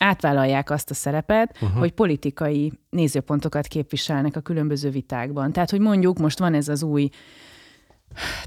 [0.00, 1.78] átvállalják azt a szerepet, uh-huh.
[1.78, 5.52] hogy politikai nézőpontokat képviselnek a különböző vitákban.
[5.52, 7.08] Tehát, hogy mondjuk most van ez az új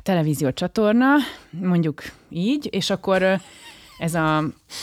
[0.04, 1.16] televízió csatorna,
[1.50, 3.42] mondjuk így, és akkor
[3.98, 4.38] ez a,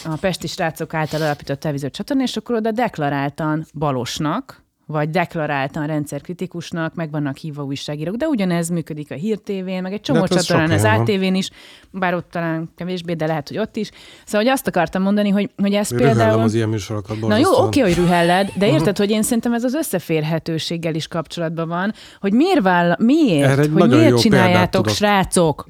[0.04, 6.94] a Pesti srácok által alapított televízió csatorna, és akkor oda deklaráltan balosnak, vagy deklaráltan rendszerkritikusnak,
[6.94, 10.70] meg vannak hívva újságírók, de ugyanez működik a Hír TV-n, meg egy csomó hát csatornán,
[10.70, 10.84] az.
[10.84, 11.50] ATV-n is,
[11.90, 13.90] bár ott talán kevésbé, de lehet, hogy ott is.
[14.24, 16.42] Szóval, hogy azt akartam mondani, hogy, hogy ez Rühellem például...
[16.42, 17.20] az ilyen műsorokat.
[17.20, 21.68] Na jó, oké, hogy rühelled, de érted, hogy én szerintem ez az összeférhetőséggel is kapcsolatban
[21.68, 25.66] van, hogy miért váll, miért, Erre hogy miért csináljátok, srácok?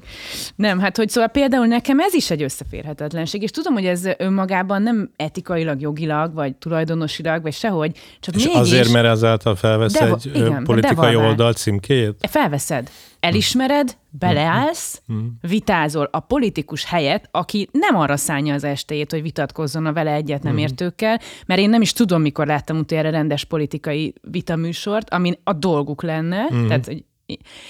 [0.55, 4.81] Nem, hát hogy szóval például nekem ez is egy összeférhetetlenség, és tudom, hogy ez önmagában
[4.81, 10.05] nem etikailag, jogilag, vagy tulajdonosilag, vagy sehogy, csak És mégis azért, mert ezáltal felvesz De-
[10.05, 12.27] egy igen, politikai oldal címkéjét?
[12.29, 15.01] felveszed, elismered, beleállsz,
[15.41, 20.43] vitázol a politikus helyett, aki nem arra szánja az estéjét, hogy vitatkozzon a vele egyet
[20.43, 25.53] nem értőkkel, mert én nem is tudom, mikor láttam utoljára rendes politikai vitaműsort, amin a
[25.53, 27.03] dolguk lenne, tehát hogy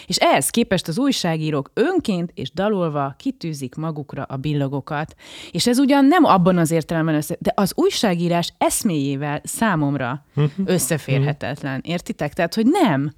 [0.05, 5.15] És ehhez képest az újságírók önként és dalolva kitűzik magukra a billogokat.
[5.51, 10.25] És ez ugyan nem abban az értelemben össze, de az újságírás eszméjével számomra
[10.65, 11.81] összeférhetetlen.
[11.83, 12.33] Értitek?
[12.33, 13.13] Tehát, hogy nem.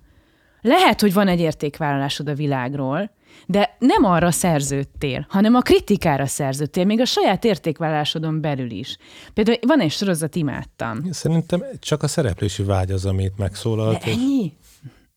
[0.61, 3.11] Lehet, hogy van egy értékvállalásod a világról,
[3.45, 8.97] de nem arra szerződtél, hanem a kritikára szerződtél, még a saját értékvállásodon belül is.
[9.33, 11.11] Például van egy sorozat, imádtam.
[11.11, 14.03] Szerintem csak a szereplési vágy az, amit megszólalt.
[14.03, 14.53] De ennyi?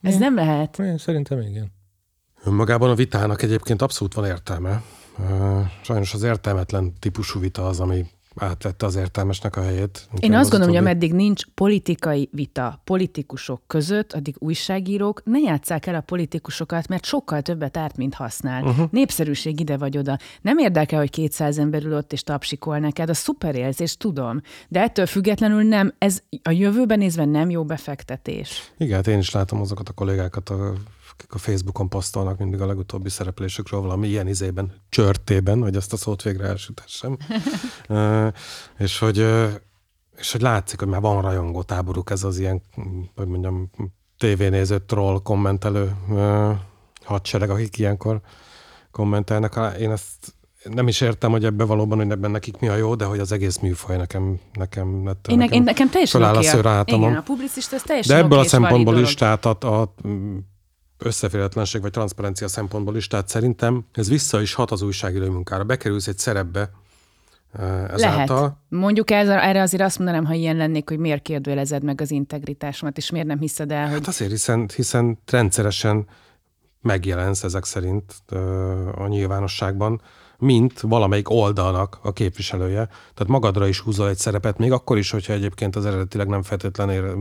[0.01, 0.79] Ez nem lehet.
[0.79, 1.73] Én szerintem igen.
[2.45, 4.83] Önmagában a vitának egyébként abszolút van értelme.
[5.83, 8.07] Sajnos az értelmetlen típusú vita az, ami
[8.37, 10.09] átvette az értelmesnek a helyét.
[10.19, 15.95] Én azt gondolom, hogy ameddig nincs politikai vita politikusok között, addig újságírók ne játsszák el
[15.95, 18.63] a politikusokat, mert sokkal többet árt, mint használ.
[18.63, 18.89] Uh-huh.
[18.91, 20.19] Népszerűség ide vagy oda.
[20.41, 24.41] Nem érdekel, hogy 200 ember ül ott és tapsikol neked, a szuper érzés, tudom.
[24.69, 28.73] De ettől függetlenül nem, ez a jövőben nézve nem jó befektetés.
[28.79, 30.73] Igen, hát én is látom azokat a kollégákat, a-
[31.17, 35.97] akik a Facebookon posztolnak mindig a legutóbbi szereplésükről valami ilyen izében, csörtében, hogy ezt a
[35.97, 37.17] szót végre elsütessem.
[38.79, 39.27] És hogy
[40.17, 42.63] és hogy látszik, hogy már van rajongó táboruk ez az ilyen,
[43.15, 43.71] hogy mondjam,
[44.19, 46.53] tévénéző troll kommentelő ö,
[47.05, 48.21] hadsereg, akik ilyenkor
[48.91, 49.59] kommentelnek.
[49.79, 53.05] Én ezt nem is értem, hogy ebbe valóban, hogy ebben nekik mi a jó, de
[53.05, 56.85] hogy az egész műfaj nekem, nekem, ettől Én, nekem, én nekem teljesen föláll a.
[56.87, 59.95] Igen, a publicista ez teljesen De ebből a szempontból is, tehát a, a
[60.99, 65.65] összeférhetetlenség vagy transzparencia szempontból is, tehát szerintem ez vissza is hat az újságírói munkára.
[65.65, 66.71] Bekerülsz egy szerepbe
[67.53, 68.37] eh, ezáltal.
[68.37, 68.57] Lehet.
[68.69, 72.97] Mondjuk ez, erre azért azt mondanám, ha ilyen lennék, hogy miért kérdőjelezed meg az integritásomat,
[72.97, 76.07] és miért nem hiszed el, hogy Hát azért, hiszen, hiszen rendszeresen
[76.81, 78.39] megjelensz ezek szerint ö,
[78.95, 80.01] a nyilvánosságban,
[80.39, 82.85] mint valamelyik oldalnak a képviselője.
[82.87, 87.17] Tehát magadra is húzol egy szerepet, még akkor is, hogyha egyébként az eredetileg nem feltétlenül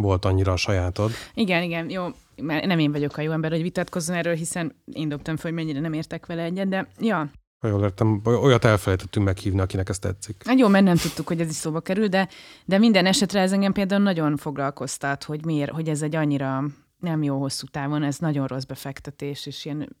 [0.00, 1.10] volt annyira a sajátod.
[1.34, 5.08] Igen, igen, jó, mert nem én vagyok a jó ember, hogy vitatkozzon erről, hiszen én
[5.08, 7.30] dobtam fel, hogy mennyire nem értek vele egyet, de ja,
[7.60, 10.42] Ha jól értem, olyat elfelejtettünk meghívni, akinek ez tetszik.
[10.46, 12.28] Hát jó, mert nem tudtuk, hogy ez is szóba kerül, de,
[12.64, 16.64] de minden esetre ez engem például nagyon foglalkoztat, hogy miért, hogy ez egy annyira
[16.98, 19.96] nem jó hosszú távon, ez nagyon rossz befektetés, és ilyen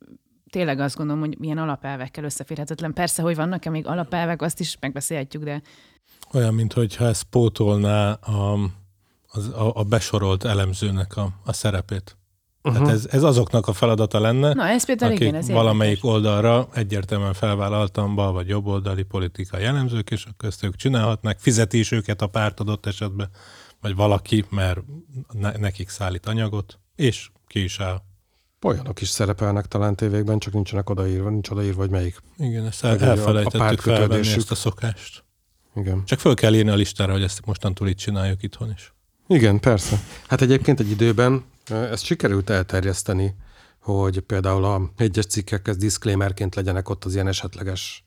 [0.50, 2.92] tényleg azt gondolom, hogy milyen alapelvekkel összeférhetetlen.
[2.92, 5.62] Persze, hogy vannak-e még alapelvek, azt is megbeszélhetjük, de
[6.32, 8.58] Olyan, mintha ez pótolná a,
[9.30, 12.16] az, a, a besorolt elemzőnek a, a szerepét.
[12.62, 12.82] Uh-huh.
[12.82, 16.14] Tehát ez, ez azoknak a feladata lenne, na ez például akik igen, ez valamelyik érdekes.
[16.14, 21.90] oldalra egyértelműen felvállaltan bal vagy jobboldali politikai jellemzők, és akkor ezt ők csinálhatnak, fizeti is
[21.90, 23.30] őket a párt adott esetben,
[23.80, 24.80] vagy valaki, mert
[25.32, 28.02] ne, nekik szállít anyagot, és ki is áll.
[28.62, 32.22] Olyanok is szerepelnek talán tévékben, csak nincsenek odaírva, nincs odaírva, hogy melyik.
[32.36, 35.24] Igen, ezt el, elfelejtettük felvenni ezt a szokást.
[35.74, 36.04] Igen.
[36.04, 38.94] Csak föl kell írni a listára, hogy ezt mostantól itt csináljuk itthon is.
[39.32, 40.00] Igen, persze.
[40.28, 43.34] Hát egyébként egy időben ezt sikerült elterjeszteni,
[43.78, 48.04] hogy például a egyes cikkekhez disclaimerként legyenek ott az ilyen esetleges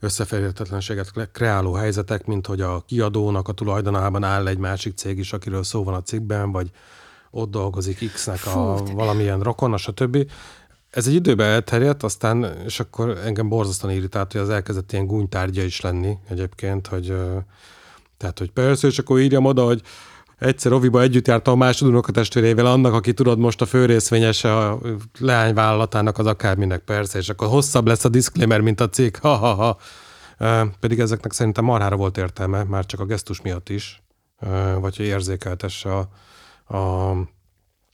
[0.00, 5.32] összeférhetetlenséget kre- kreáló helyzetek, mint hogy a kiadónak a tulajdonában áll egy másik cég is,
[5.32, 6.70] akiről szó van a cikkben, vagy
[7.30, 10.30] ott dolgozik X-nek a Fú, valamilyen rokona, stb.
[10.90, 15.62] Ez egy időben elterjedt, aztán, és akkor engem borzasztóan irritált, hogy az elkezdett ilyen gúnytárgya
[15.62, 17.16] is lenni egyébként, hogy
[18.16, 19.82] tehát, hogy persze, és akkor írjam oda, hogy
[20.44, 24.80] egyszer Oviba együtt jártam a másod testvérével, annak, aki tudod most a főrészvényese a
[25.18, 29.78] leányvállalatának az akárminek, persze, és akkor hosszabb lesz a disclaimer, mint a cikk, ha-ha-ha.
[30.80, 34.02] Pedig ezeknek szerintem marhára volt értelme, már csak a gesztus miatt is,
[34.80, 36.08] vagy hogy érzékeltesse a,
[36.76, 37.10] a,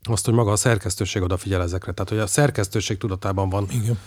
[0.03, 1.93] azt, hogy maga a szerkesztőség odafigyel ezekre.
[1.93, 3.99] Tehát, hogy a szerkesztőség tudatában van Igen.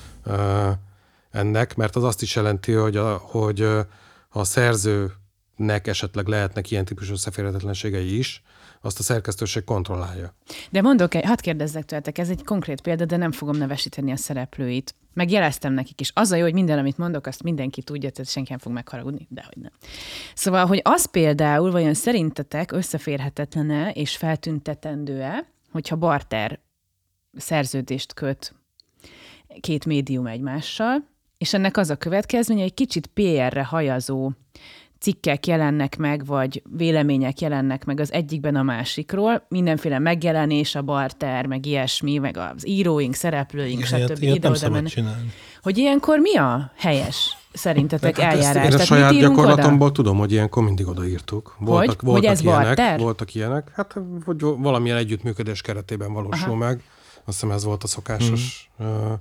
[1.31, 3.61] ennek, mert az azt is jelenti, hogy a, hogy
[4.29, 4.43] a
[5.57, 8.41] szerzőnek esetleg lehetnek ilyen típusú összeférhetetlenségei is,
[8.81, 10.33] azt a szerkesztőség kontrollálja.
[10.69, 14.95] De mondok, hadd kérdezzek tőletek, ez egy konkrét példa, de nem fogom nevesíteni a szereplőit.
[15.13, 16.11] Meg jeleztem nekik is.
[16.13, 19.27] Az a jó, hogy minden, amit mondok, azt mindenki tudja, tehát senki nem fog megharagudni,
[19.29, 19.71] de hogy nem.
[20.35, 26.59] Szóval, hogy az például vajon szerintetek összeférhetetlene és feltüntetendő-e, hogyha barter
[27.37, 28.53] szerződést köt
[29.59, 34.31] két médium egymással, és ennek az a következménye, hogy kicsit PR-re hajazó
[35.03, 41.45] cikkek jelennek meg, vagy vélemények jelennek meg az egyikben a másikról, mindenféle megjelenés, a barter,
[41.45, 44.21] meg ilyesmi, meg az íróink, szereplőink, Ilyet, stb.
[44.23, 44.91] ilyet nem mennek.
[44.91, 45.31] csinálni.
[45.61, 48.73] Hogy ilyenkor mi a helyes szerintetek Hát ezt eljárás?
[48.73, 51.55] én a saját gyakorlatomból tudom, hogy ilyenkor mindig odaírtuk.
[51.59, 52.99] Voltak, Hogy voltak ez ilyenek, barter?
[52.99, 53.71] Voltak ilyenek.
[53.75, 53.95] Hát,
[54.25, 56.55] hogy valamilyen együttműködés keretében valósul Aha.
[56.55, 56.83] meg.
[57.25, 58.69] Azt hiszem ez volt a szokásos.
[58.83, 59.13] Mm.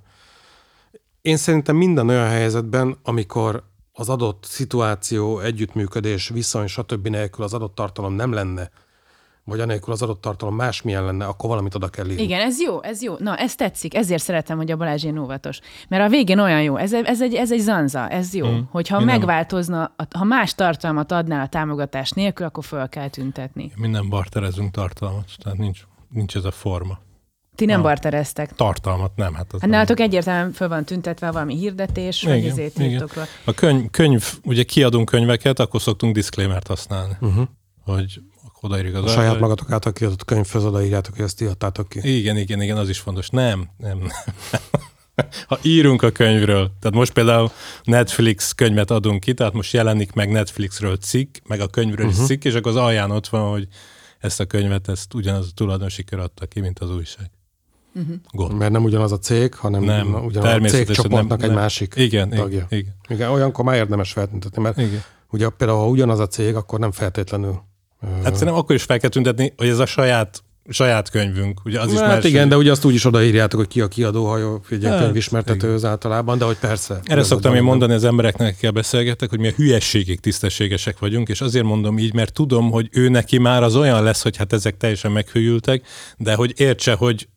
[1.22, 7.08] Én szerintem minden olyan helyzetben, amikor az adott szituáció, együttműködés, viszony, stb.
[7.08, 8.70] nélkül az adott tartalom nem lenne
[9.44, 12.22] vagy anélkül az adott tartalom másmilyen lenne, akkor valamit oda kell írni.
[12.22, 13.14] Igen, ez jó, ez jó.
[13.18, 15.60] Na, ez tetszik, ezért szeretem, hogy a Balázs ilyen óvatos.
[15.88, 18.48] Mert a végén olyan jó, ez, ez, egy, ez egy zanza, ez jó.
[18.50, 18.60] Mm.
[18.70, 23.72] Hogyha Minden- megváltozna, ha más tartalmat adnál a támogatás nélkül, akkor föl kell tüntetni.
[23.76, 26.98] Minden barterezünk tartalmat, tehát nincs, nincs ez a forma.
[27.54, 27.82] Ti nem Ah.
[27.82, 28.52] bartereztek.
[28.54, 29.70] Tartalmat nem, hát az Hát nem.
[29.70, 33.08] nálatok egyértelműen föl van tüntetve valami hirdetés, vagy Igen, ezért igen.
[33.44, 37.48] A könyv, könyv, ugye kiadunk könyveket, akkor szoktunk disclaimert használni, Uh-huh.
[37.84, 38.20] hogy
[38.60, 42.16] odaírjuk az A saját magatok által kiadott könyvhöz odaírjátok, hogy ezt írtátok ki.
[42.18, 43.28] Igen, igen, igen, az is fontos.
[43.28, 44.08] Nem, nem, nem.
[45.46, 47.50] Ha írunk a könyvről, tehát most például
[47.84, 52.20] Netflix könyvet adunk ki, tehát most jelenik meg Netflixről cikk, meg a könyvről uh-huh.
[52.20, 53.66] is cikk, és akkor az alján ott van, hogy
[54.18, 57.30] ezt a könyvet, ezt ugyanaz a tulajdonosi kör adta ki, mint az újság.
[57.94, 58.14] Uh-huh.
[58.30, 58.58] Gond.
[58.58, 61.58] Mert nem ugyanaz a cég, hanem Nem, ugyanaz a cégcsoportnak nem, egy nem.
[61.62, 62.44] másik Igen, tagja.
[62.46, 65.02] igen, igen, Igen, olyankor már érdemes feltüntetni, mert igen.
[65.30, 67.62] ugye például, ha ugyanaz a cég, akkor nem feltétlenül.
[68.02, 71.60] ö, Hát szerintem akkor is fel kell tüntetni, hogy ez a saját, saját könyvünk.
[71.64, 73.88] Ugye az is hát más, igen, de ugye azt úgy is odaírjátok, hogy ki a
[73.88, 77.00] kiadó, ha jó, egy Hát, könyvismertető az általában, de hogy persze.
[77.04, 81.40] Erre szoktam én mondani az embereknek, akikkel beszélgetek, hogy mi a hülyességig tisztességesek vagyunk, és
[81.40, 84.76] azért mondom így, mert tudom, hogy ő neki már az olyan lesz, hogy hát ezek
[84.76, 85.82] teljesen meghűltek,
[86.16, 87.28] de hogy értse, hogy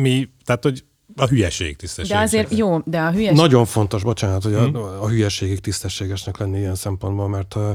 [0.00, 0.84] mi, tehát hogy
[1.16, 2.24] a hülyeség De tisztességesek.
[2.24, 3.36] azért jó, de a hülyeség...
[3.36, 7.70] Nagyon fontos, bocsánat, hogy a, a hülyeségig tisztességesnek lenni ilyen szempontból, mert uh,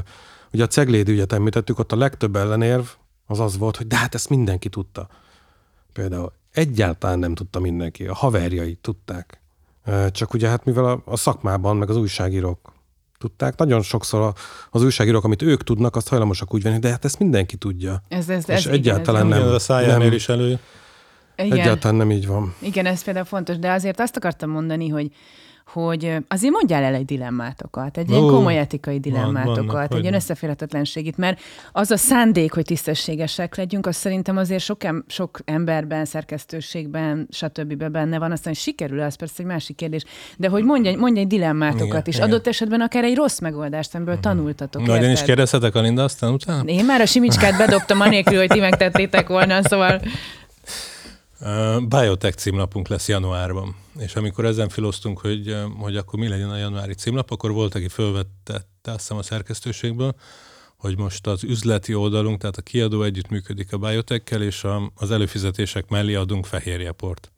[0.52, 2.84] ugye a ceglédi ügyet említettük, ott a legtöbb ellenérv
[3.26, 5.08] az az volt, hogy de hát ezt mindenki tudta.
[5.92, 9.40] Például egyáltalán nem tudta mindenki, a haverjai tudták.
[10.10, 12.72] Csak ugye hát mivel a, a szakmában, meg az újságírók
[13.18, 14.34] tudták, nagyon sokszor a,
[14.70, 18.02] az újságírók, amit ők tudnak, azt hajlamosak úgy venni, de hát ezt mindenki tudja.
[18.08, 19.38] Ez, ez, És ez, egyáltalán igen, nem.
[19.38, 20.12] Ugyanaz a szájánél nem.
[20.12, 20.58] is elő.
[21.36, 21.58] Igen.
[21.58, 22.54] Egyáltalán nem így van.
[22.58, 25.10] Igen, ez például fontos, de azért azt akartam mondani, hogy
[25.72, 30.14] hogy azért mondjál el egy dilemmátokat, egy ilyen Ó, komoly etikai dilemmátokat, vannak, egy ilyen
[30.14, 31.40] összeférhetetlenségét, mert
[31.72, 37.84] az a szándék, hogy tisztességesek legyünk, az szerintem azért sok, em- sok emberben, szerkesztőségben, stb.
[37.90, 40.04] benne van, aztán sikerül az persze egy másik kérdés,
[40.36, 42.28] de hogy mondj, mondj egy dilemmátokat Igen, is, igen.
[42.28, 46.62] adott esetben akár egy rossz megoldást, amiből tanultatok, Nagyon is kérdezhetek a Linda aztán utána?
[46.62, 50.00] Én már a simicskát bedobtam, anélkül, hogy ti megtettétek volna, szóval
[51.88, 56.94] Biotech címlapunk lesz januárban, és amikor ezen filoztunk, hogy, hogy akkor mi legyen a januári
[56.94, 60.14] címlap, akkor volt, aki fölvette, azt hiszem a szerkesztőségből,
[60.76, 65.88] hogy most az üzleti oldalunk, tehát a kiadó együttműködik a Biotechkel, és a, az előfizetések
[65.88, 67.32] mellé adunk fehérjeport.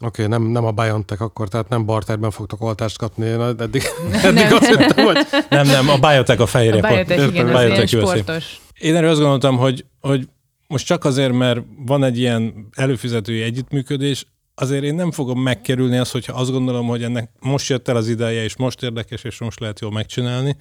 [0.00, 3.82] Oké, okay, nem, nem a BioNTech akkor, tehát nem barterben fogtok oltást kapni, én eddig,
[4.22, 5.16] eddig azt hittem, hogy
[5.48, 7.06] Nem, nem, a Biotech a a fehérjeport.
[7.06, 8.60] biotech, igen, az ilyen Biotech sportos.
[8.78, 10.28] Én erről azt gondoltam, hogy, hogy
[10.66, 16.12] most csak azért, mert van egy ilyen előfizetői együttműködés, azért én nem fogom megkerülni azt,
[16.12, 19.60] hogyha azt gondolom, hogy ennek most jött el az ideje, és most érdekes, és most
[19.60, 20.56] lehet jól megcsinálni,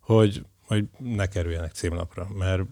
[0.00, 2.62] hogy, hogy ne kerüljenek címlapra, mert,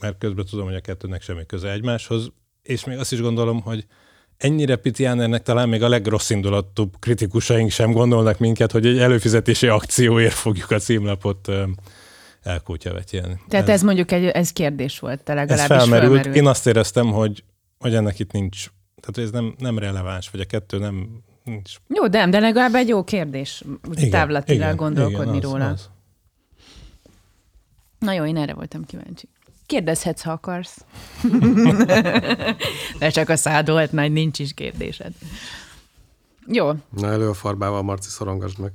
[0.00, 2.32] mert közben tudom, hogy a kettőnek semmi köze egymáshoz,
[2.62, 3.86] és még azt is gondolom, hogy
[4.36, 10.34] ennyire Pitiánernek talán még a legrossz indulatúbb kritikusaink sem gondolnak minket, hogy egy előfizetési akcióért
[10.34, 11.50] fogjuk a címlapot
[12.46, 13.40] ö, elkútyavetjelni.
[13.48, 16.12] Tehát ez, ez mondjuk egy ez kérdés volt, te ez legalábbis felmerült.
[16.12, 16.36] felmerült.
[16.36, 17.44] Én azt éreztem, hogy,
[17.78, 18.66] hogy ennek itt nincs,
[19.00, 21.76] tehát ez nem, nem releváns, vagy a kettő nem nincs.
[21.88, 25.68] Jó, de, de legalább egy jó kérdés, úgy Igen, távlatilag igen, gondolkodni igen, az, róla.
[25.68, 25.90] Az.
[27.98, 29.28] Na jó, én erre voltam kíváncsi.
[29.66, 30.84] Kérdezhetsz, ha akarsz.
[32.98, 35.12] de csak a szád volt nagy, nincs is kérdésed.
[36.46, 38.72] Jó, na elő a farbával, Marci, szorongasd meg.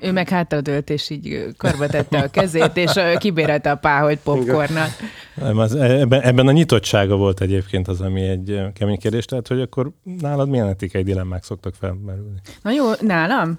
[0.00, 4.90] Ő meg hátradőlt, és így karba tette a kezét, és kibérelte a páholy popcornat.
[5.34, 9.60] Nem, az, ebben, ebben a nyitottsága volt egyébként az, ami egy kemény kérdés, tehát hogy
[9.60, 9.90] akkor
[10.20, 12.40] nálad milyen etikai dilemmák szoktak felmerülni?
[12.62, 13.58] Na jó, nálam?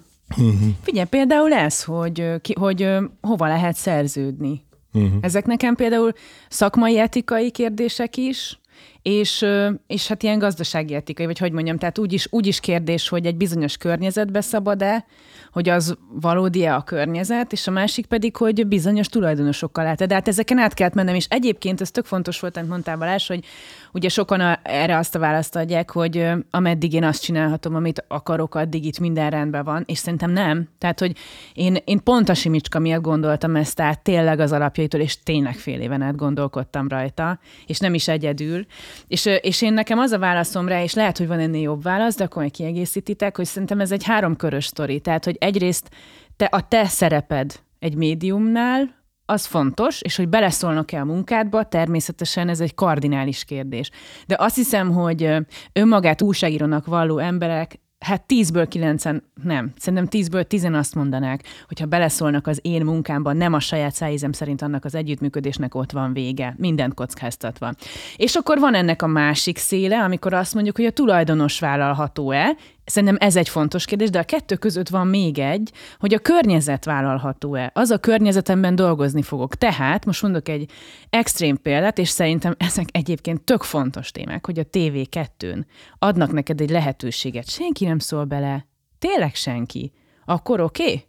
[0.82, 2.88] Figyelj, például ez, hogy, ki, hogy
[3.22, 4.66] hova lehet szerződni.
[4.94, 5.12] Uh-huh.
[5.22, 6.12] Ezek nekem például
[6.50, 8.60] szakmai etikai kérdések is,
[9.02, 9.46] és,
[9.88, 13.26] és hát ilyen gazdasági etikai, vagy hogy mondjam, tehát úgy is, úgy is kérdés, hogy
[13.26, 15.06] egy bizonyos környezetbe szabad-e,
[15.52, 20.08] hogy az valódi-e a környezet, és a másik pedig, hogy bizonyos tulajdonosokkal lehet.
[20.08, 23.28] De hát ezeken át kellett mennem, és egyébként ez tök fontos volt, amit mondtál Balázs,
[23.28, 23.46] hogy
[23.94, 28.56] ugye sokan a, erre azt a választ adják, hogy ameddig én azt csinálhatom, amit akarok,
[28.56, 30.70] addig itt minden rendben van, és szerintem nem.
[30.78, 31.16] Tehát, hogy
[31.54, 35.82] én, én pont a simicska miatt gondoltam ezt át tényleg az alapjaitól, és tényleg fél
[35.82, 38.66] éven át gondolkodtam rajta, és nem is egyedül.
[39.08, 42.16] És, és én nekem az a válaszom rá, és lehet, hogy van ennél jobb válasz,
[42.16, 45.00] de akkor kiegészítitek, hogy szerintem ez egy háromkörös sztori.
[45.00, 45.90] Tehát, hogy egyrészt
[46.38, 52.60] te, a te szereped egy médiumnál, az fontos, és hogy beleszólnak-e a munkádba, természetesen ez
[52.60, 53.90] egy kardinális kérdés.
[54.28, 55.36] De azt hiszem, hogy
[55.74, 62.48] önmagát újságírónak valló emberek hát tízből kilencen, nem, szerintem tízből tizen azt mondanák, hogyha beleszólnak
[62.48, 66.94] az én munkámban, nem a saját szájízem szerint annak az együttműködésnek ott van vége, mindent
[66.94, 67.74] kockáztatva.
[68.16, 72.56] És akkor van ennek a másik széle, amikor azt mondjuk, hogy a tulajdonos vállalható-e,
[72.92, 76.86] Szerintem ez egy fontos kérdés, de a kettő között van még egy, hogy a környezet
[76.86, 77.72] vállalható-e.
[77.74, 79.56] Az a környezetemben dolgozni fogok.
[79.56, 80.72] Tehát, most mondok egy
[81.10, 85.64] extrém példát, és szerintem ezek egyébként tök fontos témák, hogy a TV2-n
[86.00, 87.50] adnak neked egy lehetőséget.
[87.50, 88.68] Senki nem szól bele.
[89.00, 89.92] Tényleg senki.
[90.26, 90.84] Akkor oké?
[90.84, 91.06] Okay?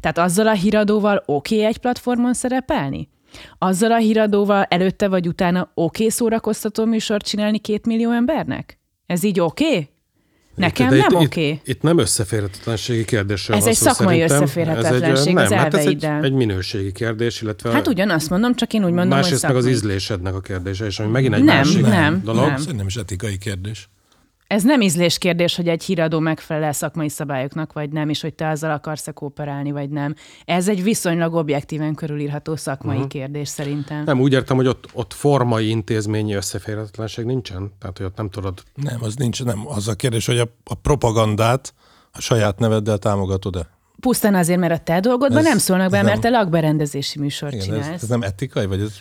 [0.00, 3.08] Tehát azzal a híradóval oké okay egy platformon szerepelni?
[3.58, 8.78] Azzal a híradóval előtte vagy utána oké okay szórakoztató műsort csinálni két millió embernek?
[9.06, 9.66] Ez így oké?
[9.66, 9.94] Okay?
[10.56, 11.48] Nekem De nem itt, oké.
[11.48, 15.74] Itt, itt nem összeférhetetlenségi kérdésről Ez van egy szó, szakmai összeférhetetlenség ez az nem, hát
[15.74, 16.24] ez egy, elveiddel.
[16.24, 19.68] egy minőségi kérdés, illetve Hát ugyanazt mondom, csak én úgy mondom, másrészt hogy meg az
[19.68, 22.46] ízlésednek a kérdése, és ami megint egy Nem, másik nem, dolog.
[22.46, 22.56] nem.
[22.56, 23.88] Szerintem is etikai kérdés.
[24.46, 28.48] Ez nem ízlés kérdés, hogy egy híradó megfelel szakmai szabályoknak, vagy nem, és hogy te
[28.48, 30.14] azzal akarsz-e kooperálni, vagy nem.
[30.44, 33.10] Ez egy viszonylag objektíven körülírható szakmai uh-huh.
[33.10, 34.02] kérdés szerintem.
[34.04, 37.72] Nem, úgy értem, hogy ott, ott formai intézményi összeférhetetlenség nincsen.
[37.78, 39.66] Tehát, hogy ott nem tudod Nem, az nincs, nem.
[39.68, 41.74] Az a kérdés, hogy a, a propagandát
[42.12, 43.74] a saját neveddel támogatod-e?
[44.00, 47.18] Pusztán azért, mert a te dolgodban Ez- nem szólnak be, ez mert nem- te lakberendezési
[47.18, 47.88] műsort Igen, csinálsz.
[47.88, 48.92] ez, ez nem etikai, vagy ez,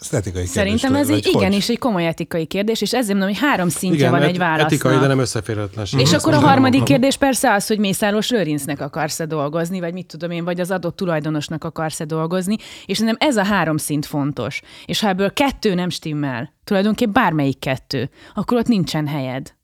[0.00, 1.00] ez etikai Szerintem kérdés?
[1.00, 1.42] ez vagy hogy?
[1.42, 4.66] igenis egy komoly etikai kérdés, és ezért mondom, hogy három szintje van et- egy válasznak.
[4.72, 6.00] etikai, de nem összeférhetetlenség.
[6.00, 10.06] És Ezt akkor a harmadik kérdés persze az, hogy Mészáros Lőrincnek akarsz-e dolgozni, vagy mit
[10.06, 14.60] tudom én, vagy az adott tulajdonosnak akarsz-e dolgozni, és szerintem ez a három szint fontos.
[14.86, 19.54] És ha ebből kettő nem stimmel, tulajdonképpen bármelyik kettő, akkor ott nincsen helyed.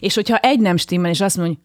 [0.00, 1.58] És hogyha egy nem stimmel, és azt mondja,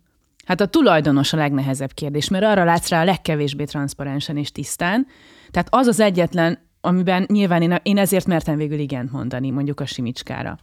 [0.46, 5.08] hát a tulajdonos a legnehezebb kérdés, mert arra látsz rá a legkevésbé transzparensen és tisztán.
[5.52, 9.86] Tehát az az egyetlen, amiben nyilván én, én ezért mertem végül igent mondani, mondjuk a
[9.86, 10.58] Simicskára.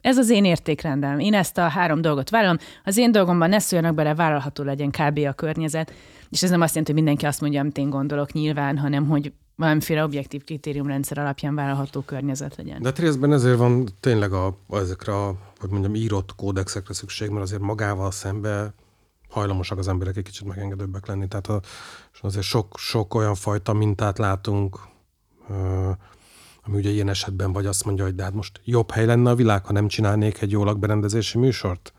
[0.00, 1.18] Ez az én értékrendem.
[1.18, 2.56] Én ezt a három dolgot vállalom.
[2.84, 5.18] Az én dolgomban ne szóljanak bele, vállalható legyen kb.
[5.18, 5.92] a környezet.
[6.30, 9.32] És ez nem azt jelenti, hogy mindenki azt mondja, amit én gondolok nyilván, hanem hogy
[9.56, 12.82] valamiféle objektív kritériumrendszer alapján vállalható környezet legyen.
[12.82, 17.42] De hát részben ezért van tényleg a, ezekre a, hogy mondjam, írott kódexekre szükség, mert
[17.42, 18.74] azért magával szembe
[19.28, 21.28] hajlamosak az emberek egy kicsit megengedőbbek lenni.
[21.28, 21.60] Tehát a,
[22.20, 24.78] azért sok, sok olyan fajta mintát látunk,
[26.64, 29.34] ami ugye ilyen esetben vagy azt mondja, hogy de hát most jobb hely lenne a
[29.34, 31.92] világ, ha nem csinálnék egy jó lakberendezési műsort?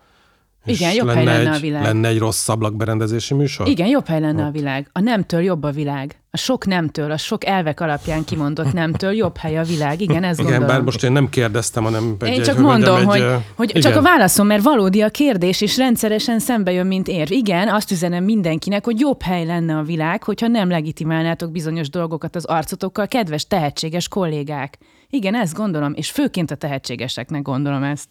[0.68, 1.84] Igen, jobb hely lenne egy, a világ.
[1.84, 3.68] Lenne egy rosszabb lakberendezési műsor?
[3.68, 4.90] Igen, jobb hely lenne a világ.
[4.92, 6.16] A nemtől jobb a világ.
[6.32, 10.02] A sok nemtől, a sok elvek alapján kimondott nemtől jobb hely a világ.
[10.02, 10.68] Igen, Igen, gondolom.
[10.68, 13.70] bár most én nem kérdeztem, hanem egy, Én egy, csak mondom, egy, hogy, ö, hogy
[13.70, 13.82] igen.
[13.82, 17.32] csak a válaszom, mert valódi a kérdés, és rendszeresen szembe jön, mint érv.
[17.32, 22.36] Igen, azt üzenem mindenkinek, hogy jobb hely lenne a világ, hogyha nem legitimálnátok bizonyos dolgokat
[22.36, 24.78] az arcotokkal, kedves, tehetséges kollégák.
[25.10, 28.08] Igen, ezt gondolom, és főként a tehetségeseknek gondolom ezt.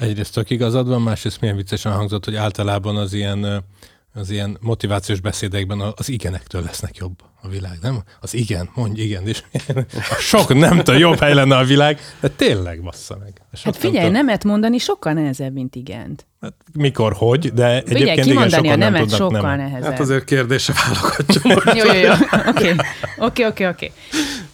[0.00, 3.64] Egyrészt tök igazad van, másrészt milyen viccesen hangzott, hogy általában az ilyen,
[4.12, 8.02] az ilyen motivációs beszédekben az igenektől lesznek jobb a világ, nem?
[8.20, 9.42] Az igen, mondj igen, és
[10.10, 13.32] a sok nemtől jobb hely lenne a világ, de tényleg bassza meg.
[13.52, 16.26] A sok Hát figyelj, nemtől- nemet mondani sokkal nehezebb, mint igent.
[16.40, 19.66] Hát mikor, hogy, de egyébként Figyelj, igen, kimondani a sokan nem nemet tudnak sokkal nemet.
[19.68, 19.90] nehezebb.
[19.90, 21.74] Hát azért kérdése válogatja.
[21.84, 22.12] Jó, jó, jó.
[22.48, 22.74] Oké,
[23.18, 23.92] oké, oké, oké.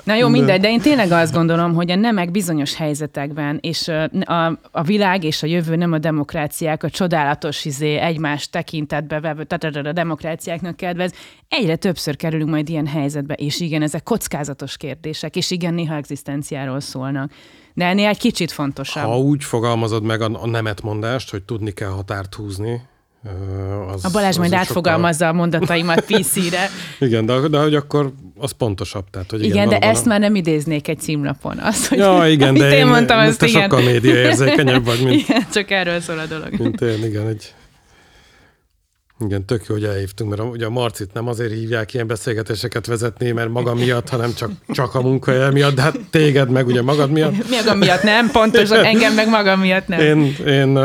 [0.05, 3.89] Na jó, mindegy, de én tényleg azt gondolom, hogy a nemek bizonyos helyzetekben, és
[4.25, 9.47] a, a világ és a jövő nem a demokráciák, a csodálatos izé, egymás tekintetbe vevő
[9.85, 11.13] a demokráciáknak kedvez,
[11.49, 16.81] egyre többször kerülünk majd ilyen helyzetbe, és igen, ezek kockázatos kérdések, és igen, néha egzisztenciáról
[16.81, 17.31] szólnak.
[17.75, 19.05] De ennél egy kicsit fontosabb.
[19.05, 22.81] Ha úgy fogalmazod meg a, a nemetmondást, hogy tudni kell határt húzni,
[23.95, 26.69] az, A Balázs az majd sokkal- átfogalmazza a mondataimat PC-re.
[27.01, 29.05] Igen, de, de hogy akkor az pontosabb.
[29.11, 31.59] Tehát, hogy igen, Igen, de ezt már nem idéznék egy címlapon.
[31.59, 33.63] Az, hogy, Ja, igen, de én én, mondtam, te azt igen.
[33.63, 36.49] sokkal média érzékenyebb vagy, mint, Igen, csak erről szól a dolog.
[36.59, 37.55] mint én, igen, egy...
[39.21, 43.31] Igen, tök jó, hogy elhívtunk, mert ugye a Marcit nem azért hívják ilyen beszélgetéseket vezetni,
[43.31, 47.11] mert maga miatt, hanem csak, csak a munkahely miatt, de hát téged meg ugye magad
[47.11, 47.33] miatt.
[47.33, 50.01] Mi magam miatt nem, pontosan engem meg magam miatt nem.
[50.01, 50.79] Én, én,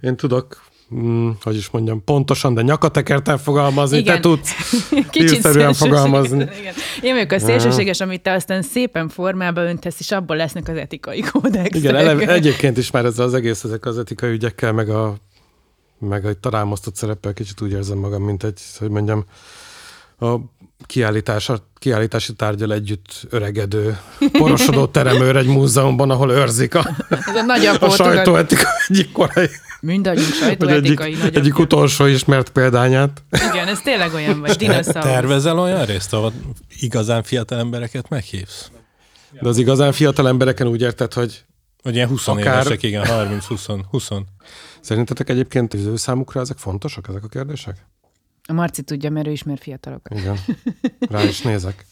[0.00, 0.62] én tudok,
[0.94, 4.14] mm, hogy is mondjam, pontosan, de nyakatekerten fogalmazni, Igen.
[4.14, 4.50] te tudsz
[5.12, 6.48] szélsőséges, fogalmazni.
[6.60, 6.74] Igen.
[7.00, 11.20] Én vagyok a szélsőséges, amit te aztán szépen formába öntesz, és abból lesznek az etikai
[11.20, 11.74] kódexek.
[11.74, 15.16] Igen, eleve, egyébként is már ezzel az egész, ezek az etikai ügyekkel, meg a
[15.98, 19.24] meg egy találmaztott szereppel kicsit úgy érzem magam, mint egy, hogy mondjam,
[20.18, 20.34] a
[20.86, 23.98] kiállítás, a kiállítási tárgyal együtt öregedő,
[24.32, 27.26] porosodó teremőr egy múzeumban, ahol őrzik a, Ez
[27.80, 29.48] a a sajtóetika egyik korai,
[29.80, 31.40] mindannyiunk egyik, sajtóetikai nagyapja.
[31.40, 33.22] egyik utolsó ismert példányát.
[33.52, 35.02] Igen, ez tényleg olyan vagy, dinoszaurusz.
[35.04, 36.32] Tervezel olyan részt, ahol
[36.80, 38.70] igazán fiatal embereket meghívsz?
[39.40, 41.44] De az igazán fiatal embereken úgy érted, hogy
[41.82, 43.80] Vagy ilyen 20 Akár- évesek, igen, 30-20.
[43.90, 44.08] 20.
[44.86, 47.86] Szerintetek egyébként az ő számukra ezek fontosak, ezek a kérdések?
[48.48, 50.18] A Marci tudja, mert ő ismer fiatalokat.
[50.18, 50.38] Igen.
[51.10, 51.86] Rá is nézek.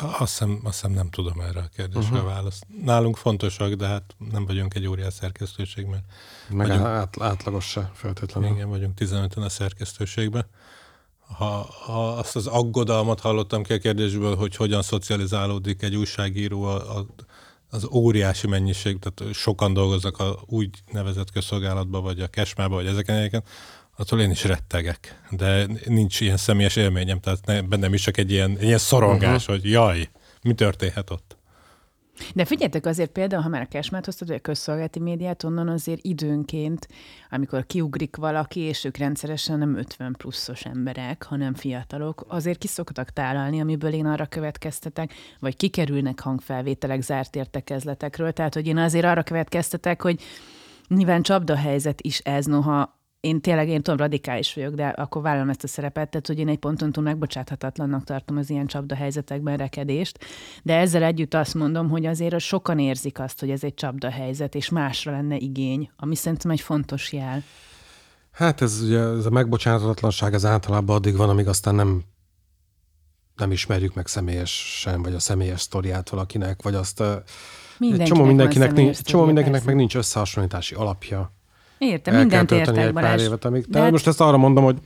[0.00, 2.32] Azt hiszem, azt hiszem nem tudom erre a kérdésre uh-huh.
[2.32, 2.66] választ.
[2.84, 6.02] Nálunk fontosak, de hát nem vagyunk egy óriás szerkesztőség, mert
[6.50, 6.86] Meg Vagyunk.
[6.86, 8.50] át, átlagos se feltétlenül.
[8.50, 10.46] igen, vagyunk 15-en a szerkesztőségben.
[11.36, 16.98] Ha, ha azt az aggodalmat hallottam ki a kérdésből, hogy hogyan szocializálódik egy újságíró a,
[16.98, 17.06] a,
[17.74, 23.16] az óriási mennyiség, tehát sokan dolgoznak a úgy nevezett közszolgálatban, vagy a kesmába, vagy ezeken
[23.16, 23.42] egyeken,
[23.96, 25.20] attól én is rettegek.
[25.30, 29.42] De nincs ilyen személyes élményem, tehát ne, bennem is csak egy ilyen, egy ilyen szorongás,
[29.42, 29.60] uh-huh.
[29.60, 30.08] hogy jaj,
[30.42, 31.33] mi történhet ott.
[32.34, 36.04] De figyeljetek azért például, ha már a kesmát hoztad, vagy a közszolgálati médiát, onnan azért
[36.04, 36.88] időnként,
[37.30, 43.10] amikor kiugrik valaki, és ők rendszeresen nem 50 pluszos emberek, hanem fiatalok, azért ki szoktak
[43.10, 48.32] tálalni, amiből én arra következtetek, vagy kikerülnek hangfelvételek zárt értekezletekről.
[48.32, 50.22] Tehát, hogy én azért arra következtetek, hogy
[50.88, 52.93] nyilván csapdahelyzet is ez, noha
[53.24, 56.48] én tényleg, én tudom, radikális vagyok, de akkor vállalom ezt a szerepet, tehát hogy én
[56.48, 60.18] egy ponton túl megbocsáthatatlannak tartom az ilyen csapdahelyzetekben rekedést,
[60.62, 64.68] de ezzel együtt azt mondom, hogy azért sokan érzik azt, hogy ez egy csapdahelyzet, és
[64.68, 67.42] másra lenne igény, ami szerintem egy fontos jel.
[68.32, 72.02] Hát ez ugye, ez a megbocsátatlanság ez általában addig van, amíg aztán nem
[73.36, 77.02] nem ismerjük meg személyesen, vagy a személyes sztoriát valakinek, vagy azt
[77.78, 79.74] Mindenkinek csomó mindenkinek, nincs, csomó mindenkinek persze.
[79.74, 81.32] meg nincs összehasonlítási alapja.
[81.78, 83.64] Értem, El mindent értek, egy pár évet, amíg...
[83.66, 84.78] De hát- most ezt arra mondom, hogy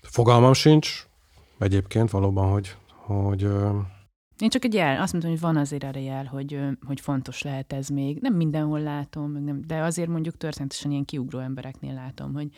[0.00, 1.06] fogalmam sincs,
[1.58, 3.42] egyébként valóban, hogy, hogy
[4.38, 7.72] Én csak egy jel, azt mondtam, hogy van azért erre jel, hogy, hogy fontos lehet
[7.72, 8.18] ez még.
[8.20, 12.48] Nem mindenhol látom, nem, de azért mondjuk történetesen ilyen kiugró embereknél látom, hogy,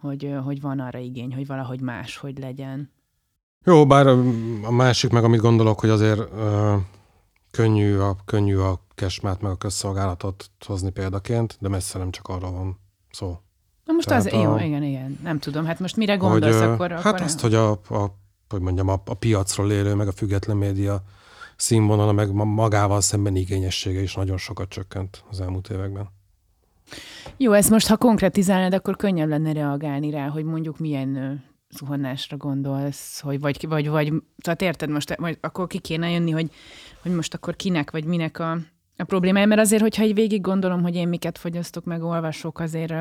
[0.00, 2.90] hogy, hogy van arra igény, hogy valahogy más, hogy legyen.
[3.64, 4.06] Jó, bár
[4.62, 6.20] a másik meg, amit gondolok, hogy azért
[7.54, 12.52] könnyű, a, könnyű a kesmát meg a közszolgálatot hozni példaként, de messze nem csak arról
[12.52, 12.80] van
[13.10, 13.38] szó.
[13.84, 16.68] Na most Tehát az, a- jó, igen, igen, nem tudom, hát most mire gondolsz, hogy,
[16.68, 16.90] akkor...
[16.90, 18.14] hát akkor azt, hogy a, a,
[18.48, 21.02] hogy mondjam, a, a piacról élő, meg a független média
[21.56, 26.08] színvonala, meg ma- magával szemben igényessége is nagyon sokat csökkent az elmúlt években.
[27.36, 33.20] Jó, ezt most ha konkretizálnád, akkor könnyebb lenne reagálni rá, hogy mondjuk milyen zuhanásra gondolsz,
[33.20, 36.50] hogy vagy, vagy, vagy tehát érted most, vagy akkor ki kéne jönni, hogy,
[37.04, 38.50] hogy most akkor kinek, vagy minek a,
[38.96, 42.94] a problémája, mert azért, hogyha egy végig gondolom, hogy én miket fogyasztok, meg olvasok, azért,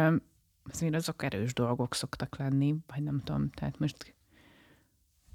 [0.72, 4.16] azért azok erős dolgok szoktak lenni, vagy nem tudom, tehát most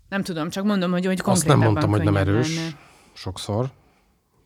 [0.09, 2.79] nem tudom, csak mondom, hogy, hogy Azt konkrétabban nem mondtam, hogy nem erős, lenne.
[3.13, 3.71] sokszor.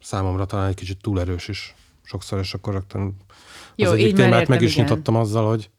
[0.00, 3.16] Számomra talán egy kicsit túl erős is sokszor, és akkor rögtön
[3.74, 4.84] Jó, az egyik így témát értem, meg is igen.
[4.84, 5.70] nyitottam azzal, hogy,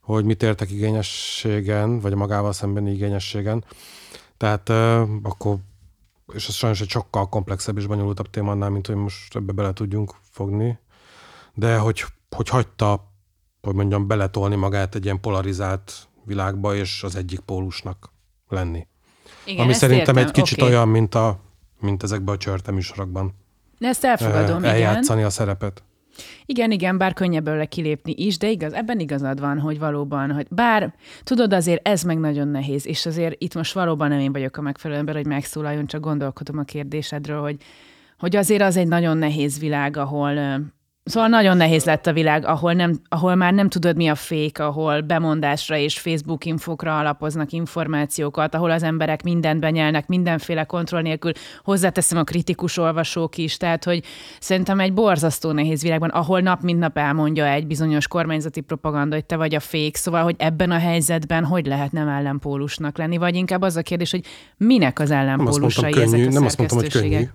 [0.00, 3.64] hogy mit értek igényességen, vagy magával szembeni igényességen.
[4.36, 5.56] Tehát uh, akkor,
[6.34, 9.72] és ez sajnos egy sokkal komplexebb és bonyolultabb téma annál, mint hogy most ebbe bele
[9.72, 10.78] tudjunk fogni.
[11.54, 13.12] De hogy, hogy hagyta,
[13.60, 15.92] hogy mondjam, beletolni magát egy ilyen polarizált
[16.24, 18.12] világba, és az egyik pólusnak
[18.48, 18.86] lenni.
[19.44, 20.70] Igen, Ami szerintem értem, egy kicsit oké.
[20.70, 21.40] olyan, mint, a,
[21.80, 23.34] mint ezekben a csörte műsorokban.
[23.78, 24.70] Ezt elfogadom, Ö, igen.
[24.70, 25.82] eljátszani a szerepet.
[26.46, 30.46] Igen, igen, bár könnyebb belőle kilépni is, de igaz, ebben igazad van, hogy valóban, hogy
[30.50, 30.94] bár
[31.24, 34.60] tudod, azért ez meg nagyon nehéz, és azért itt most valóban nem én vagyok a
[34.60, 37.56] megfelelő ember, hogy megszólaljon, csak gondolkodom a kérdésedről, hogy,
[38.18, 40.60] hogy azért az egy nagyon nehéz világ, ahol
[41.04, 44.58] Szóval nagyon nehéz lett a világ, ahol, nem, ahol már nem tudod, mi a fék,
[44.58, 51.32] ahol bemondásra és Facebook infokra alapoznak információkat, ahol az emberek mindent benyelnek, mindenféle kontroll nélkül.
[51.62, 54.04] Hozzáteszem a kritikus olvasók is, tehát hogy
[54.40, 59.24] szerintem egy borzasztó nehéz világban, ahol nap mint nap elmondja egy bizonyos kormányzati propaganda, hogy
[59.24, 63.34] te vagy a fék, szóval, hogy ebben a helyzetben hogy lehet nem ellenpólusnak lenni, vagy
[63.34, 64.24] inkább az a kérdés, hogy
[64.56, 67.28] minek az Nem azt mondtam, ellenpólusai ezek a nem azt mondtam, hogy könnyű.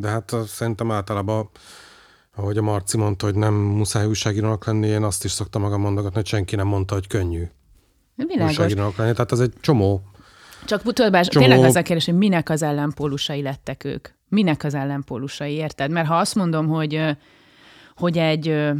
[0.00, 1.50] De hát szerintem általában,
[2.36, 6.16] ahogy a Marci mondta, hogy nem muszáj újságírónak lenni, én azt is szoktam magam mondogatni,
[6.16, 7.44] hogy senki nem mondta, hogy könnyű
[8.14, 8.58] Világos.
[8.58, 9.12] újságírónak lenni.
[9.12, 10.02] Tehát az egy csomó.
[10.64, 14.08] Csak tudod, Bás, Csomó- tényleg az a kérdés, hogy minek az ellenpólusai lettek ők?
[14.28, 15.90] Minek az ellenpólusai, érted?
[15.90, 17.16] Mert ha azt mondom, hogy,
[17.96, 18.70] hogy egy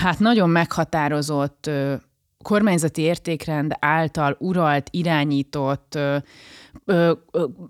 [0.00, 1.70] hát nagyon meghatározott
[2.42, 5.98] kormányzati értékrend által uralt, irányított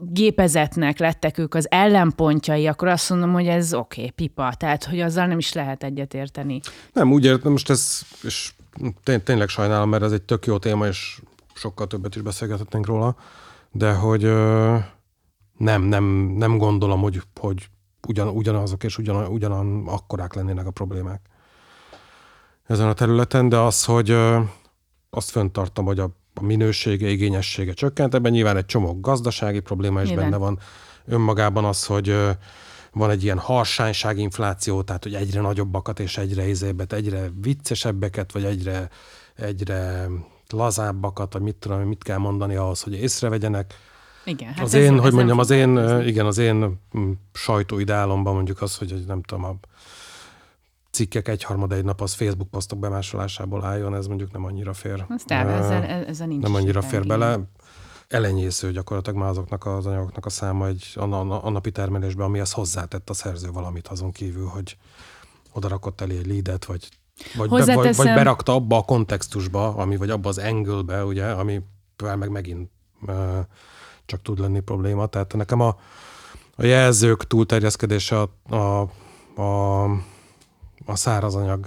[0.01, 4.55] gépezetnek lettek ők az ellenpontjai, akkor azt mondom, hogy ez oké, okay, pipa.
[4.57, 6.61] Tehát, hogy azzal nem is lehet egyetérteni.
[6.93, 8.53] Nem, úgy értem, most ez, és
[9.03, 11.21] tény, tényleg sajnálom, mert ez egy tök jó téma, és
[11.55, 13.17] sokkal többet is beszélgethetnénk róla,
[13.71, 14.77] de hogy ö,
[15.57, 16.05] nem, nem,
[16.37, 17.69] nem gondolom, hogy, hogy
[18.09, 21.21] ugyan, ugyanazok és ugyan, ugyanan akkorák lennének a problémák
[22.67, 24.41] ezen a területen, de az, hogy ö,
[25.11, 30.09] azt föntartom, hogy a, a minősége, igényessége csökkent, ebben nyilván egy csomó gazdasági probléma is
[30.09, 30.31] Nyilván.
[30.31, 30.59] benne van.
[31.07, 32.17] Önmagában az, hogy
[32.93, 38.89] van egy ilyen harsányságinfláció, tehát hogy egyre nagyobbakat és egyre izébet, egyre viccesebbeket, vagy egyre,
[39.37, 40.07] egyre
[40.49, 43.75] lazábbakat, vagy mit tudom, mit kell mondani ahhoz, hogy észrevegyenek.
[44.25, 46.81] Igen, hát az ez- én, ez hogy mondjam, az én, igen, az én
[47.33, 49.55] sajtóideálomban mondjuk az, hogy nem tudom, a
[50.99, 55.05] cikkek egyharmada egy nap az Facebook posztok bemásolásából álljon, ez mondjuk nem annyira fér.
[55.09, 57.39] Aztán ezzel, ezzel nincs nem annyira fér bele.
[58.09, 62.53] Elenyésző gyakorlatilag már azoknak az anyagoknak a száma egy a, a, a napi termelésben, amihez
[62.53, 64.77] hozzátett a szerző valamit azon kívül, hogy
[65.53, 66.89] oda rakott elé egy leadet, vagy,
[67.37, 72.17] vagy, be, vagy, vagy berakta abba a kontextusba, ami, vagy abba az angle-be, ugye, amivel
[72.17, 72.71] meg megint
[73.07, 73.39] ö,
[74.07, 75.07] csak tud lenni probléma.
[75.07, 75.77] Tehát nekem a,
[76.57, 78.81] a jelzők túlterjeszkedése a, a,
[79.43, 79.85] a,
[80.89, 81.67] a száraz anyag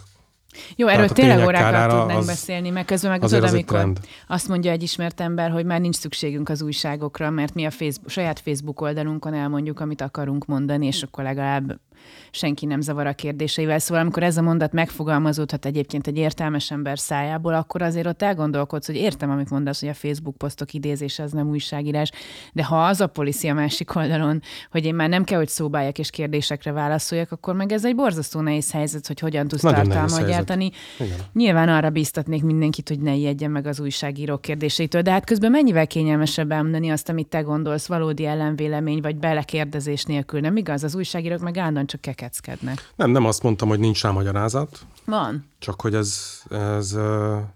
[0.76, 3.55] Jó, Tehát erről a tényleg órákat tudnánk az- beszélni, meg közben meg tudod, az egy
[3.55, 3.99] amikor trend.
[4.28, 8.09] azt mondja egy ismert ember, hogy már nincs szükségünk az újságokra, mert mi a Facebook,
[8.09, 11.80] saját Facebook oldalunkon elmondjuk, amit akarunk mondani, és akkor legalább
[12.32, 13.80] senki nem zavar a kérdéseivel.
[13.80, 18.86] Szóval amikor ez a mondat megfogalmazódhat egyébként egy értelmes ember szájából, akkor azért ott elgondolkodsz,
[18.86, 22.12] hogy értem, amit mondasz, hogy a Facebook posztok idézése az nem újságírás,
[22.54, 24.41] de ha az a policy a másik oldalon,
[24.72, 28.39] hogy én már nem kell, hogy szóbáljak és kérdésekre válaszoljak, akkor meg ez egy borzasztó
[28.39, 30.72] nehéz helyzet, hogy hogyan tudsz Nagyon tartalmat gyártani.
[30.99, 31.18] Igen.
[31.34, 35.88] Nyilván arra biztatnék mindenkit, hogy ne ijedjen meg az újságírók kérdéseitől, de hát közben mennyivel
[35.88, 40.84] kényelmesebb elmondani azt, amit te gondolsz, valódi ellenvélemény vagy belekérdezés nélkül, nem igaz?
[40.84, 42.92] Az újságírók meg állandóan csak kekeckednek.
[42.96, 45.46] Nem, nem azt mondtam, hogy nincs rá magyarázat, Van.
[45.60, 46.98] csak hogy ez, ez,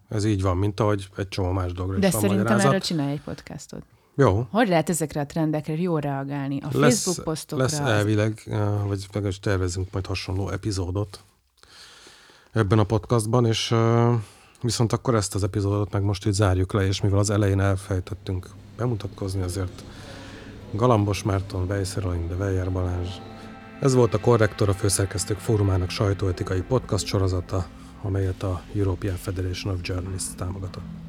[0.10, 2.66] ez így van, mint ahogy egy csomó más dolgra De szerintem magyarázat.
[2.66, 3.82] erről csinálj egy podcastot.
[4.18, 6.60] Jó, Hogy lehet ezekre a trendekre jól reagálni?
[6.62, 7.64] A lesz, Facebook posztokra?
[7.66, 8.44] lesz elvileg,
[8.88, 11.20] vagy legalábbis tervezünk majd hasonló epizódot
[12.52, 13.76] ebben a podcastban, és
[14.62, 18.50] viszont akkor ezt az epizódot meg most itt zárjuk le, és mivel az elején elfejtettünk
[18.78, 19.84] bemutatkozni, ezért
[20.72, 23.10] Galambos Márton, Vejszer de Vejer Balázs.
[23.80, 27.66] Ez volt a Korrektor, a főszerkesztők fórumának sajtóetikai podcast sorozata,
[28.02, 31.05] amelyet a European Federation of Journalists támogatott.